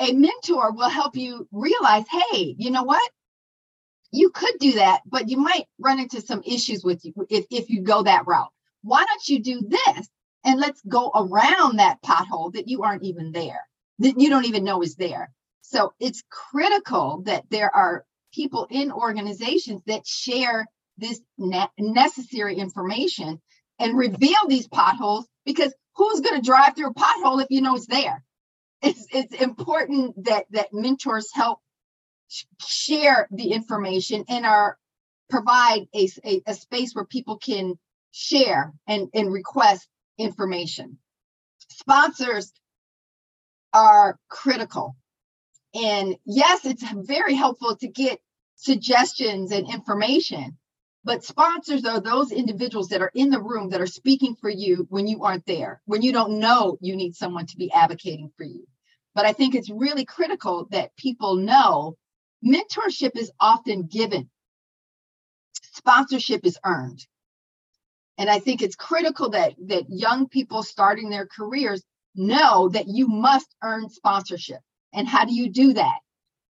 A 0.00 0.12
mentor 0.12 0.72
will 0.72 0.88
help 0.88 1.16
you 1.16 1.48
realize, 1.50 2.04
"Hey, 2.08 2.54
you 2.58 2.70
know 2.70 2.84
what? 2.84 3.10
You 4.10 4.30
could 4.30 4.54
do 4.58 4.72
that, 4.72 5.00
but 5.06 5.28
you 5.28 5.38
might 5.38 5.66
run 5.78 6.00
into 6.00 6.20
some 6.20 6.42
issues 6.44 6.82
with 6.84 7.04
you 7.04 7.12
if, 7.28 7.46
if 7.50 7.68
you 7.70 7.82
go 7.82 8.02
that 8.02 8.26
route. 8.26 8.52
Why 8.82 9.04
don't 9.04 9.28
you 9.28 9.40
do 9.40 9.68
this? 9.68 10.08
And 10.44 10.60
let's 10.60 10.80
go 10.88 11.10
around 11.14 11.76
that 11.76 12.00
pothole 12.02 12.52
that 12.54 12.68
you 12.68 12.82
aren't 12.82 13.02
even 13.02 13.32
there, 13.32 13.60
that 13.98 14.18
you 14.18 14.30
don't 14.30 14.46
even 14.46 14.64
know 14.64 14.82
is 14.82 14.94
there. 14.94 15.30
So 15.62 15.92
it's 16.00 16.22
critical 16.30 17.22
that 17.26 17.44
there 17.50 17.74
are 17.74 18.04
people 18.32 18.66
in 18.70 18.92
organizations 18.92 19.82
that 19.86 20.06
share 20.06 20.66
this 20.96 21.20
ne- 21.36 21.68
necessary 21.78 22.56
information 22.56 23.40
and 23.78 23.98
reveal 23.98 24.48
these 24.48 24.68
potholes 24.68 25.26
because 25.44 25.74
who's 25.94 26.20
going 26.20 26.40
to 26.40 26.46
drive 26.46 26.74
through 26.74 26.90
a 26.90 26.94
pothole 26.94 27.42
if 27.42 27.48
you 27.50 27.60
know 27.60 27.76
it's 27.76 27.86
there? 27.86 28.24
It's, 28.80 29.06
it's 29.12 29.34
important 29.34 30.24
that 30.24 30.46
that 30.50 30.68
mentors 30.72 31.30
help 31.34 31.58
share 32.60 33.28
the 33.30 33.52
information 33.52 34.24
and 34.28 34.44
are 34.44 34.78
provide 35.28 35.86
a, 35.94 36.08
a, 36.24 36.42
a, 36.46 36.54
space 36.54 36.94
where 36.94 37.04
people 37.04 37.36
can 37.36 37.78
share 38.12 38.72
and, 38.86 39.08
and 39.12 39.32
request 39.32 39.86
information. 40.16 40.98
Sponsors 41.68 42.52
are 43.72 44.18
critical. 44.28 44.96
And 45.74 46.16
yes, 46.24 46.64
it's 46.64 46.84
very 46.92 47.34
helpful 47.34 47.76
to 47.76 47.88
get 47.88 48.20
suggestions 48.56 49.52
and 49.52 49.70
information, 49.70 50.56
but 51.04 51.24
sponsors 51.24 51.84
are 51.84 52.00
those 52.00 52.32
individuals 52.32 52.88
that 52.88 53.02
are 53.02 53.12
in 53.14 53.30
the 53.30 53.40
room 53.40 53.70
that 53.70 53.80
are 53.80 53.86
speaking 53.86 54.34
for 54.34 54.50
you 54.50 54.86
when 54.88 55.06
you 55.06 55.22
aren't 55.22 55.46
there, 55.46 55.80
when 55.84 56.02
you 56.02 56.12
don't 56.12 56.38
know 56.38 56.78
you 56.80 56.96
need 56.96 57.14
someone 57.14 57.46
to 57.46 57.56
be 57.56 57.70
advocating 57.70 58.30
for 58.36 58.44
you. 58.44 58.66
But 59.14 59.26
I 59.26 59.32
think 59.32 59.54
it's 59.54 59.70
really 59.70 60.04
critical 60.04 60.66
that 60.70 60.96
people 60.96 61.36
know 61.36 61.96
Mentorship 62.44 63.16
is 63.16 63.30
often 63.40 63.86
given, 63.86 64.30
sponsorship 65.72 66.44
is 66.44 66.58
earned. 66.64 67.06
And 68.16 68.28
I 68.28 68.40
think 68.40 68.62
it's 68.62 68.76
critical 68.76 69.30
that, 69.30 69.54
that 69.66 69.84
young 69.88 70.28
people 70.28 70.62
starting 70.62 71.08
their 71.08 71.26
careers 71.26 71.82
know 72.14 72.68
that 72.70 72.88
you 72.88 73.06
must 73.06 73.54
earn 73.62 73.88
sponsorship. 73.88 74.60
And 74.92 75.06
how 75.06 75.24
do 75.24 75.34
you 75.34 75.50
do 75.50 75.74
that? 75.74 75.98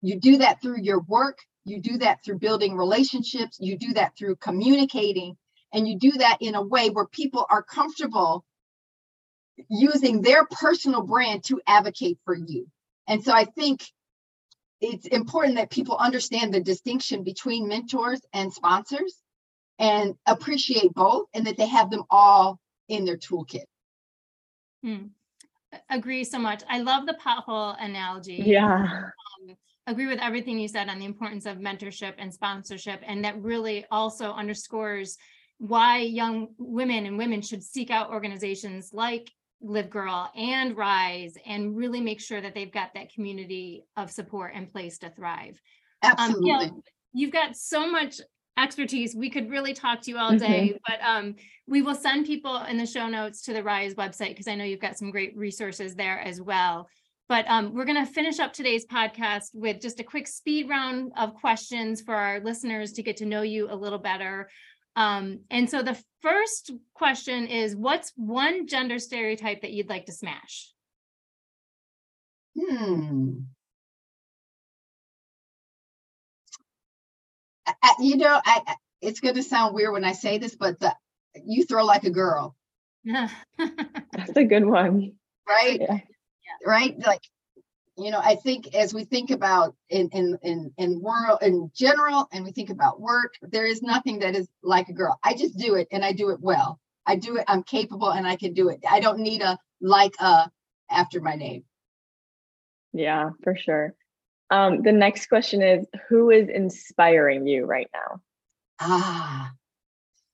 You 0.01 0.19
do 0.19 0.39
that 0.39 0.63
through 0.63 0.81
your 0.81 1.01
work, 1.01 1.39
you 1.65 1.81
do 1.81 1.99
that 1.99 2.25
through 2.25 2.39
building 2.39 2.77
relationships, 2.77 3.59
you 3.61 3.77
do 3.77 3.93
that 3.95 4.17
through 4.17 4.37
communicating, 4.37 5.37
and 5.73 5.87
you 5.87 5.99
do 5.99 6.13
that 6.13 6.39
in 6.41 6.55
a 6.55 6.63
way 6.63 6.89
where 6.89 7.07
people 7.07 7.47
are 7.51 7.63
comfortable 7.63 8.45
using 9.69 10.23
their 10.23 10.47
personal 10.47 11.03
brand 11.03 11.45
to 11.45 11.61
advocate 11.67 12.19
for 12.25 12.35
you. 12.35 12.67
And 13.07 13.23
so 13.23 13.33
I 13.33 13.45
think 13.45 13.83
it's 14.81 15.07
important 15.07 15.57
that 15.57 15.71
people 15.71 15.97
understand 15.97 16.53
the 16.53 16.61
distinction 16.61 17.23
between 17.23 17.69
mentors 17.69 18.21
and 18.33 18.53
sponsors 18.53 19.21
and 19.79 20.15
appreciate 20.27 20.93
both 20.95 21.27
and 21.35 21.47
that 21.47 21.57
they 21.57 21.67
have 21.67 21.91
them 21.91 22.05
all 22.11 22.59
in 22.89 23.05
their 23.05 23.17
toolkit. 23.17 23.65
Hmm. 24.83 25.07
Agree 25.89 26.25
so 26.25 26.39
much. 26.39 26.63
I 26.69 26.81
love 26.81 27.07
the 27.07 27.15
pothole 27.15 27.77
analogy. 27.79 28.43
Yeah. 28.45 28.83
Um, 28.83 29.57
agree 29.87 30.07
with 30.07 30.19
everything 30.21 30.59
you 30.59 30.69
said 30.69 30.89
on 30.89 30.99
the 30.99 31.05
importance 31.05 31.47
of 31.47 31.59
mentorship 31.59 32.15
and 32.19 32.33
sponsorship. 32.33 33.03
And 33.07 33.25
that 33.25 33.41
really 33.41 33.85
also 33.91 34.33
underscores 34.33 35.17
why 35.59 35.99
young 35.99 36.49
women 36.59 37.07
and 37.07 37.19
women 37.19 37.43
should 37.43 37.63
seek 37.63 37.91
out 37.91 38.11
organizations 38.11 38.91
like 38.93 39.31
Live 39.63 39.91
Girl 39.91 40.31
and 40.37 40.77
Rise 40.77 41.35
and 41.47 41.77
really 41.77 42.01
make 42.01 42.21
sure 42.21 42.41
that 42.41 42.55
they've 42.55 42.73
got 42.73 42.95
that 42.95 43.13
community 43.13 43.85
of 43.97 44.11
support 44.11 44.55
in 44.55 44.67
place 44.67 44.99
to 44.99 45.11
thrive. 45.11 45.61
Absolutely. 46.03 46.51
Um, 46.53 46.61
yeah, 46.63 46.71
you've 47.13 47.33
got 47.33 47.57
so 47.57 47.91
much 47.91 48.21
expertise. 48.59 49.15
We 49.15 49.31
could 49.31 49.51
really 49.51 49.75
talk 49.75 50.03
to 50.03 50.11
you 50.11 50.19
all 50.19 50.37
day, 50.37 50.69
mm-hmm. 50.69 50.77
but 50.87 51.01
um, 51.07 51.35
we 51.67 51.83
will 51.83 51.95
send 51.95 52.27
people 52.27 52.57
in 52.63 52.77
the 52.77 52.87
show 52.87 53.09
notes 53.09 53.43
to 53.43 53.53
the 53.53 53.63
Rise 53.63 53.95
website 53.95 54.31
because 54.31 54.49
I 54.49 54.55
know 54.55 54.65
you've 54.65 54.81
got 54.81 54.99
some 54.99 55.11
great 55.11 55.37
resources 55.37 55.95
there 55.95 56.21
as 56.21 56.41
well. 56.41 56.89
But 57.29 57.49
um, 57.49 57.75
we're 57.75 57.85
going 57.85 58.05
to 58.05 58.13
finish 58.13 58.41
up 58.41 58.53
today's 58.53 58.85
podcast 58.87 59.51
with 59.55 59.81
just 59.81 60.01
a 60.01 60.05
quick 60.05 60.27
speed 60.27 60.69
round 60.69 61.13
of 61.17 61.35
questions 61.35 62.01
for 62.01 62.15
our 62.15 62.41
listeners 62.41 62.93
to 62.95 63.05
get 63.05 63.19
to 63.19 63.25
know 63.25 63.43
you 63.43 63.71
a 63.71 63.75
little 63.75 64.01
better. 64.01 64.49
Um, 64.97 65.41
and 65.51 65.71
so 65.71 65.83
the 65.83 65.99
first 66.21 66.73
question 66.95 67.47
is 67.47 67.77
what's 67.77 68.13
one 68.17 68.67
gender 68.67 68.99
stereotype 68.99 69.63
that 69.63 69.73
you'd 69.73 69.89
like 69.89 70.07
to 70.07 70.13
smash? 70.13 70.73
Hmm. 72.59 73.41
I, 77.83 77.95
you 78.01 78.17
know, 78.17 78.41
I, 78.45 78.77
it's 79.01 79.21
going 79.21 79.37
to 79.37 79.43
sound 79.43 79.75
weird 79.75 79.93
when 79.93 80.05
I 80.05 80.13
say 80.13 80.39
this, 80.39 80.57
but 80.57 80.81
the 80.81 80.95
you 81.45 81.65
throw 81.65 81.85
like 81.85 82.05
a 82.05 82.11
girl. 82.11 82.57
That's 83.05 84.37
a 84.37 84.45
good 84.45 84.65
one. 84.65 85.13
Right? 85.49 85.81
Yeah. 85.81 85.99
Right? 86.67 86.99
Like 86.99 87.23
you 88.01 88.11
know 88.11 88.21
i 88.23 88.35
think 88.35 88.75
as 88.75 88.95
we 88.95 89.05
think 89.05 89.31
about 89.31 89.75
in 89.89 90.09
in 90.11 90.39
in 90.43 90.73
in 90.79 91.01
world 91.01 91.39
in 91.43 91.71
general 91.75 92.29
and 92.33 92.45
we 92.45 92.53
think 92.53 92.71
about 92.71 93.01
work 93.01 93.35
there 93.43 93.67
is 93.67 93.83
nothing 93.83 94.21
that 94.21 94.35
is 94.35 94.49
like 94.63 94.89
a 94.89 94.93
girl. 94.93 95.19
I 95.23 95.35
just 95.35 95.57
do 95.57 95.75
it 95.75 95.89
and 95.93 96.05
i 96.05 96.13
do 96.13 96.31
it 96.31 96.41
well. 96.41 96.81
I 97.07 97.17
do 97.17 97.37
it 97.37 97.45
i'm 97.49 97.63
capable 97.63 98.11
and 98.11 98.27
i 98.27 98.37
can 98.37 98.53
do 98.55 98.69
it. 98.69 98.81
I 98.89 99.01
don't 99.01 99.21
need 99.21 99.43
a 99.43 99.59
like 99.81 100.15
a 100.21 100.51
after 100.91 101.21
my 101.21 101.35
name. 101.35 101.65
Yeah 102.93 103.31
for 103.43 103.57
sure. 103.57 103.95
Um 104.51 104.83
the 104.83 104.93
next 104.93 105.27
question 105.27 105.63
is 105.63 105.87
who 106.09 106.31
is 106.31 106.49
inspiring 106.49 107.47
you 107.47 107.67
right 107.67 107.91
now? 107.93 108.21
Ah. 108.81 109.53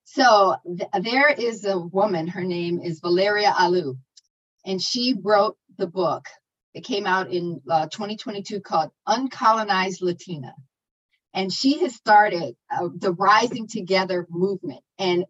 So 0.05 0.57
th- 0.65 0.91
there 1.03 1.29
is 1.29 1.65
a 1.65 1.79
woman 1.79 2.29
her 2.29 2.45
name 2.45 2.81
is 2.81 3.01
valeria 3.01 3.53
Aloe 3.57 3.97
and 4.65 4.81
she 4.81 5.15
wrote 5.21 5.57
the 5.79 5.87
book 5.87 6.27
it 6.77 6.85
came 6.85 7.07
out 7.07 7.33
in 7.33 7.63
uh, 7.71 7.87
2022 7.87 8.61
called 8.61 8.91
Uncolonized 9.09 10.03
Latina. 10.03 10.55
And 11.33 11.51
she 11.51 11.79
has 11.81 11.95
started 11.95 12.55
uh, 12.71 12.89
the 12.95 13.13
Rising 13.13 13.67
Together 13.67 14.27
movement. 14.29 14.83
And 14.99 15.25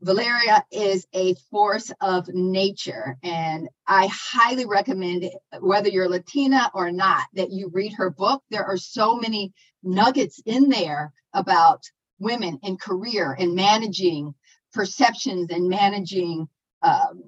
Valeria 0.00 0.64
is 0.70 1.08
a 1.12 1.34
force 1.50 1.90
of 2.00 2.28
nature. 2.28 3.18
And 3.24 3.68
I 3.88 4.08
highly 4.12 4.64
recommend, 4.64 5.28
whether 5.58 5.88
you're 5.88 6.08
Latina 6.08 6.70
or 6.72 6.92
not, 6.92 7.24
that 7.34 7.50
you 7.50 7.68
read 7.72 7.94
her 7.94 8.10
book. 8.10 8.40
There 8.50 8.64
are 8.64 8.76
so 8.76 9.16
many 9.16 9.52
nuggets 9.82 10.40
in 10.46 10.68
there 10.68 11.12
about 11.32 11.82
women 12.20 12.60
and 12.62 12.80
career 12.80 13.34
and 13.36 13.56
managing 13.56 14.36
perceptions 14.72 15.50
and 15.50 15.68
managing 15.68 16.46
um, 16.82 17.24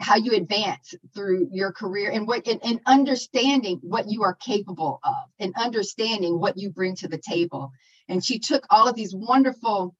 how 0.00 0.16
you 0.16 0.32
advance 0.32 0.94
through 1.14 1.48
your 1.50 1.72
career 1.72 2.10
and 2.10 2.26
what 2.26 2.46
and, 2.46 2.60
and, 2.64 2.80
understanding 2.86 3.78
what 3.82 4.08
you 4.08 4.22
are 4.22 4.34
capable 4.34 5.00
of 5.04 5.30
and 5.38 5.54
understanding 5.56 6.40
what 6.40 6.56
you 6.56 6.70
bring 6.70 6.94
to 6.96 7.08
the 7.08 7.18
table. 7.18 7.70
And 8.08 8.24
she 8.24 8.38
took 8.38 8.64
all 8.70 8.88
of 8.88 8.96
these 8.96 9.14
wonderful 9.14 9.94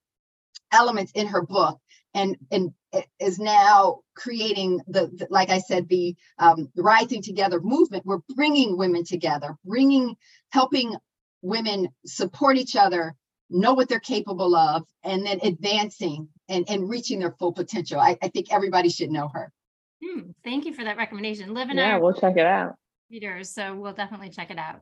elements 0.73 1.13
in 1.15 1.27
her 1.27 1.43
book 1.43 1.79
and 2.15 2.37
and 2.51 2.73
is 3.21 3.39
now 3.39 4.01
creating 4.17 4.81
the, 4.89 5.09
the 5.15 5.27
like 5.29 5.51
i 5.51 5.59
said 5.59 5.87
the 5.89 6.17
um, 6.39 6.71
rising 6.77 7.23
together 7.23 7.61
movement. 7.61 8.07
We're 8.07 8.21
bringing 8.35 8.77
women 8.77 9.05
together 9.05 9.57
bringing 9.65 10.17
helping 10.51 10.97
women 11.43 11.89
support 12.07 12.57
each 12.57 12.77
other 12.77 13.15
know 13.51 13.75
what 13.75 13.89
they're 13.89 14.01
capable 14.01 14.55
of, 14.55 14.85
and 15.05 15.25
then 15.25 15.41
advancing 15.43 16.29
and, 16.49 16.69
and 16.69 16.89
reaching 16.89 17.19
their 17.19 17.33
full 17.33 17.53
potential. 17.53 18.01
I, 18.01 18.17
I 18.23 18.29
think 18.29 18.53
everybody 18.53 18.89
should 18.89 19.11
know 19.11 19.29
her. 19.29 19.53
Hmm, 20.05 20.31
thank 20.45 20.65
you 20.65 20.73
for 20.73 20.85
that 20.85 20.97
recommendation. 20.97 21.55
Liv 21.55 21.69
and 21.69 21.79
yeah, 21.79 21.97
I 21.97 21.99
we'll 21.99 22.15
check 22.15 22.37
it 22.37 22.47
out. 22.47 22.75
Readers, 23.11 23.51
so 23.51 23.75
we'll 23.75 23.93
definitely 23.93 24.31
check 24.31 24.51
it 24.51 24.59
out. 24.59 24.81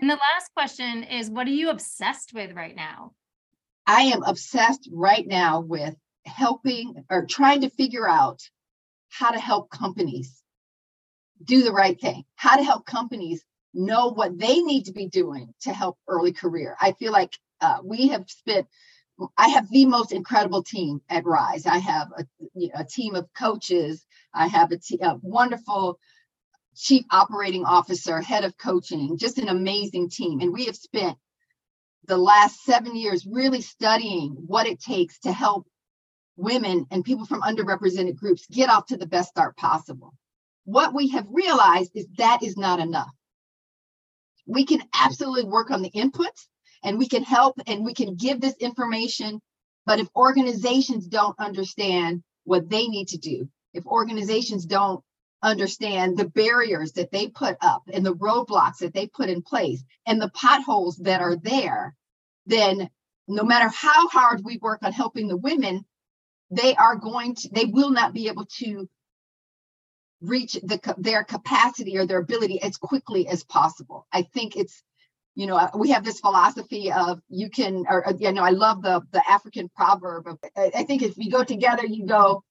And 0.00 0.08
the 0.08 0.14
last 0.14 0.52
question 0.54 1.02
is 1.04 1.30
what 1.30 1.46
are 1.46 1.50
you 1.50 1.70
obsessed 1.70 2.32
with 2.32 2.52
right 2.54 2.74
now? 2.74 3.12
I 3.86 4.02
am 4.02 4.22
obsessed 4.22 4.88
right 4.92 5.26
now 5.26 5.60
with 5.60 5.94
helping 6.24 7.04
or 7.10 7.26
trying 7.26 7.62
to 7.62 7.70
figure 7.70 8.08
out 8.08 8.40
how 9.08 9.32
to 9.32 9.40
help 9.40 9.70
companies 9.70 10.42
do 11.42 11.62
the 11.62 11.72
right 11.72 12.00
thing, 12.00 12.24
how 12.36 12.56
to 12.56 12.62
help 12.62 12.86
companies 12.86 13.44
know 13.74 14.08
what 14.08 14.38
they 14.38 14.60
need 14.60 14.84
to 14.84 14.92
be 14.92 15.08
doing 15.08 15.52
to 15.62 15.72
help 15.72 15.98
early 16.06 16.32
career. 16.32 16.76
I 16.80 16.92
feel 16.92 17.12
like 17.12 17.36
uh, 17.60 17.78
we 17.82 18.08
have 18.08 18.28
spent 18.28 18.66
I 19.38 19.48
have 19.48 19.70
the 19.70 19.86
most 19.86 20.12
incredible 20.12 20.62
team 20.62 21.00
at 21.10 21.24
Rise. 21.26 21.66
I 21.66 21.78
have 21.78 22.08
a, 22.18 22.26
a 22.74 22.84
team 22.84 23.14
of 23.14 23.28
coaches. 23.38 24.06
I 24.34 24.48
have 24.48 24.72
a, 24.72 24.78
t- 24.78 25.00
a 25.02 25.16
wonderful 25.22 25.98
chief 26.76 27.04
operating 27.10 27.64
officer, 27.64 28.20
head 28.20 28.44
of 28.44 28.56
coaching, 28.58 29.18
just 29.18 29.38
an 29.38 29.48
amazing 29.48 30.10
team. 30.10 30.40
And 30.40 30.52
we 30.52 30.66
have 30.66 30.76
spent 30.76 31.18
the 32.06 32.18
last 32.18 32.64
seven 32.64 32.96
years 32.96 33.26
really 33.26 33.62
studying 33.62 34.32
what 34.46 34.66
it 34.66 34.80
takes 34.80 35.20
to 35.20 35.32
help 35.32 35.66
women 36.36 36.86
and 36.90 37.04
people 37.04 37.26
from 37.26 37.42
underrepresented 37.42 38.16
groups 38.16 38.46
get 38.50 38.70
off 38.70 38.86
to 38.86 38.96
the 38.96 39.06
best 39.06 39.30
start 39.30 39.56
possible. 39.56 40.14
What 40.64 40.94
we 40.94 41.08
have 41.08 41.26
realized 41.30 41.92
is 41.94 42.06
that 42.18 42.42
is 42.42 42.56
not 42.56 42.80
enough. 42.80 43.12
We 44.46 44.64
can 44.64 44.82
absolutely 44.94 45.44
work 45.44 45.70
on 45.70 45.82
the 45.82 45.90
inputs 45.90 46.46
and 46.82 46.98
we 46.98 47.08
can 47.08 47.22
help 47.22 47.56
and 47.66 47.84
we 47.84 47.94
can 47.94 48.16
give 48.16 48.40
this 48.40 48.56
information. 48.56 49.40
But 49.86 50.00
if 50.00 50.08
organizations 50.14 51.06
don't 51.06 51.38
understand 51.38 52.22
what 52.44 52.68
they 52.68 52.86
need 52.86 53.08
to 53.08 53.18
do, 53.18 53.48
if 53.74 53.86
organizations 53.86 54.66
don't 54.66 55.02
understand 55.42 56.16
the 56.16 56.28
barriers 56.28 56.92
that 56.92 57.10
they 57.10 57.28
put 57.28 57.56
up 57.60 57.82
and 57.92 58.06
the 58.06 58.14
roadblocks 58.14 58.78
that 58.78 58.94
they 58.94 59.06
put 59.08 59.28
in 59.28 59.42
place 59.42 59.82
and 60.06 60.20
the 60.20 60.30
potholes 60.30 60.96
that 60.98 61.20
are 61.20 61.36
there, 61.36 61.96
then 62.46 62.88
no 63.28 63.42
matter 63.42 63.68
how 63.68 64.08
hard 64.08 64.44
we 64.44 64.58
work 64.58 64.80
on 64.82 64.92
helping 64.92 65.28
the 65.28 65.36
women, 65.36 65.84
they 66.50 66.76
are 66.76 66.96
going 66.96 67.34
to, 67.34 67.48
they 67.48 67.64
will 67.64 67.90
not 67.90 68.12
be 68.12 68.28
able 68.28 68.46
to 68.58 68.88
reach 70.20 70.52
the, 70.62 70.94
their 70.98 71.24
capacity 71.24 71.98
or 71.98 72.06
their 72.06 72.18
ability 72.18 72.62
as 72.62 72.76
quickly 72.76 73.26
as 73.26 73.42
possible. 73.42 74.06
I 74.12 74.22
think 74.22 74.56
it's 74.56 74.82
you 75.34 75.46
know 75.46 75.68
we 75.76 75.90
have 75.90 76.04
this 76.04 76.20
philosophy 76.20 76.92
of 76.92 77.20
you 77.28 77.48
can 77.48 77.84
or 77.88 78.04
you 78.18 78.32
know 78.32 78.42
i 78.42 78.50
love 78.50 78.82
the 78.82 79.00
the 79.12 79.30
african 79.30 79.68
proverb 79.74 80.26
of 80.26 80.38
i 80.56 80.84
think 80.84 81.02
if 81.02 81.14
you 81.16 81.30
go 81.30 81.42
together 81.42 81.86
you 81.86 82.06
go 82.06 82.42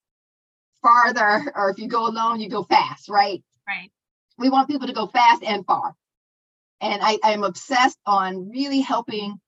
farther 0.82 1.52
or 1.56 1.70
if 1.70 1.78
you 1.78 1.88
go 1.88 2.06
alone 2.06 2.40
you 2.40 2.48
go 2.48 2.62
fast 2.64 3.08
right? 3.08 3.42
Right. 3.66 3.90
We 4.38 4.50
want 4.50 4.68
people 4.68 4.88
to 4.88 4.92
go 4.92 5.06
fast 5.06 5.44
and 5.44 5.64
far. 5.64 5.94
And 6.80 7.00
i 7.02 7.18
i'm 7.22 7.44
obsessed 7.44 7.98
on 8.06 8.50
really 8.50 8.80
helping 8.80 9.38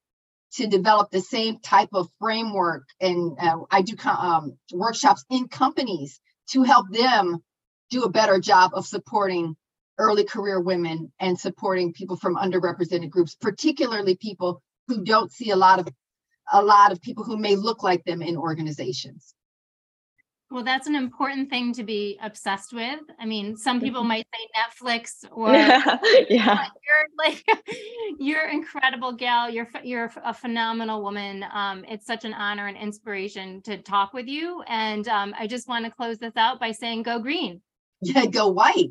to 0.53 0.69
develop 0.69 1.11
the 1.11 1.21
same 1.21 1.59
type 1.59 1.89
of 1.93 2.09
framework 2.21 2.85
and 3.01 3.37
uh, 3.41 3.59
i 3.71 3.83
do 3.83 3.97
um, 4.09 4.57
workshops 4.73 5.25
in 5.31 5.49
companies 5.49 6.21
to 6.51 6.63
help 6.63 6.87
them 6.91 7.43
do 7.91 8.05
a 8.05 8.11
better 8.11 8.39
job 8.39 8.73
of 8.75 8.87
supporting 8.87 9.57
early 9.99 10.25
career 10.25 10.61
women 10.61 11.13
and 11.21 11.39
supporting 11.39 11.93
people 11.93 12.17
from 12.17 12.37
underrepresented 12.37 13.11
groups, 13.11 13.35
particularly 13.35 14.17
people 14.17 14.63
who 14.89 15.05
don't 15.05 15.33
see 15.33 15.51
a 15.51 15.57
lot 15.57 15.79
of 15.79 15.89
a 16.53 16.63
lot 16.63 16.93
of 16.93 17.01
people 17.01 17.25
who 17.25 17.39
may 17.39 17.57
look 17.57 17.83
like 17.83 18.05
them 18.05 18.21
in 18.21 18.37
organizations. 18.37 19.35
Well, 20.51 20.63
that's 20.63 20.87
an 20.87 20.95
important 20.95 21.51
thing 21.51 21.73
to 21.73 21.83
be 21.83 22.19
obsessed 22.23 22.73
with. 22.73 23.01
I 23.19 23.25
mean, 23.25 23.57
some 23.57 23.81
people 23.81 24.03
mm-hmm. 24.03 24.09
might 24.09 24.27
say 24.33 24.47
Netflix 24.57 25.25
or 25.33 25.53
yeah, 25.53 25.99
yeah. 26.29 26.69
you're 26.87 27.09
like 27.19 27.45
you're 28.21 28.49
incredible, 28.49 29.15
gal. 29.15 29.51
You're 29.51 29.69
you're 29.83 30.13
a 30.23 30.35
phenomenal 30.35 31.03
woman. 31.03 31.45
Um, 31.53 31.85
it's 31.89 32.07
such 32.07 32.25
an 32.25 32.35
honor 32.35 32.67
and 32.67 32.77
inspiration 32.77 33.63
to 33.63 33.79
talk 33.79 34.13
with 34.13 34.29
you. 34.29 34.63
And 34.69 35.09
um, 35.09 35.35
I 35.37 35.47
just 35.47 35.67
want 35.67 35.87
to 35.87 35.91
close 35.91 36.19
this 36.19 36.37
out 36.37 36.61
by 36.61 36.73
saying, 36.73 37.03
"Go 37.03 37.19
green." 37.19 37.61
Yeah, 38.01 38.27
go 38.27 38.49
white. 38.49 38.91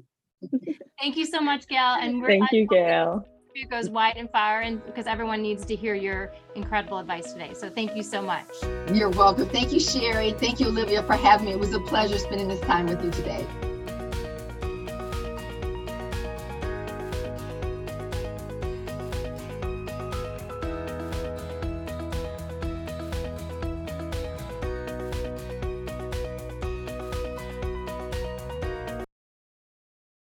Thank 0.99 1.17
you 1.17 1.25
so 1.25 1.41
much, 1.41 1.67
Gail. 1.67 1.97
And 1.99 2.23
thank 2.25 2.51
you, 2.51 2.65
Gail. 2.67 3.25
It 3.55 3.69
goes 3.69 3.87
wide 3.89 4.17
and 4.17 4.29
far, 4.31 4.61
and 4.61 4.83
because 4.85 5.05
everyone 5.05 5.43
needs 5.43 5.63
to 5.65 5.75
hear 5.75 5.93
your 5.93 6.31
incredible 6.55 6.97
advice 6.97 7.33
today. 7.33 7.53
So 7.53 7.69
thank 7.69 7.95
you 7.95 8.01
so 8.01 8.21
much. 8.21 8.47
You're 8.91 9.11
welcome. 9.11 9.47
Thank 9.47 9.71
you, 9.71 9.79
Sherry. 9.79 10.31
Thank 10.31 10.59
you, 10.59 10.67
Olivia, 10.67 11.03
for 11.03 11.13
having 11.13 11.45
me. 11.45 11.51
It 11.51 11.59
was 11.59 11.73
a 11.73 11.79
pleasure 11.79 12.17
spending 12.17 12.47
this 12.47 12.61
time 12.61 12.87
with 12.87 13.03
you 13.03 13.11
today. 13.11 13.45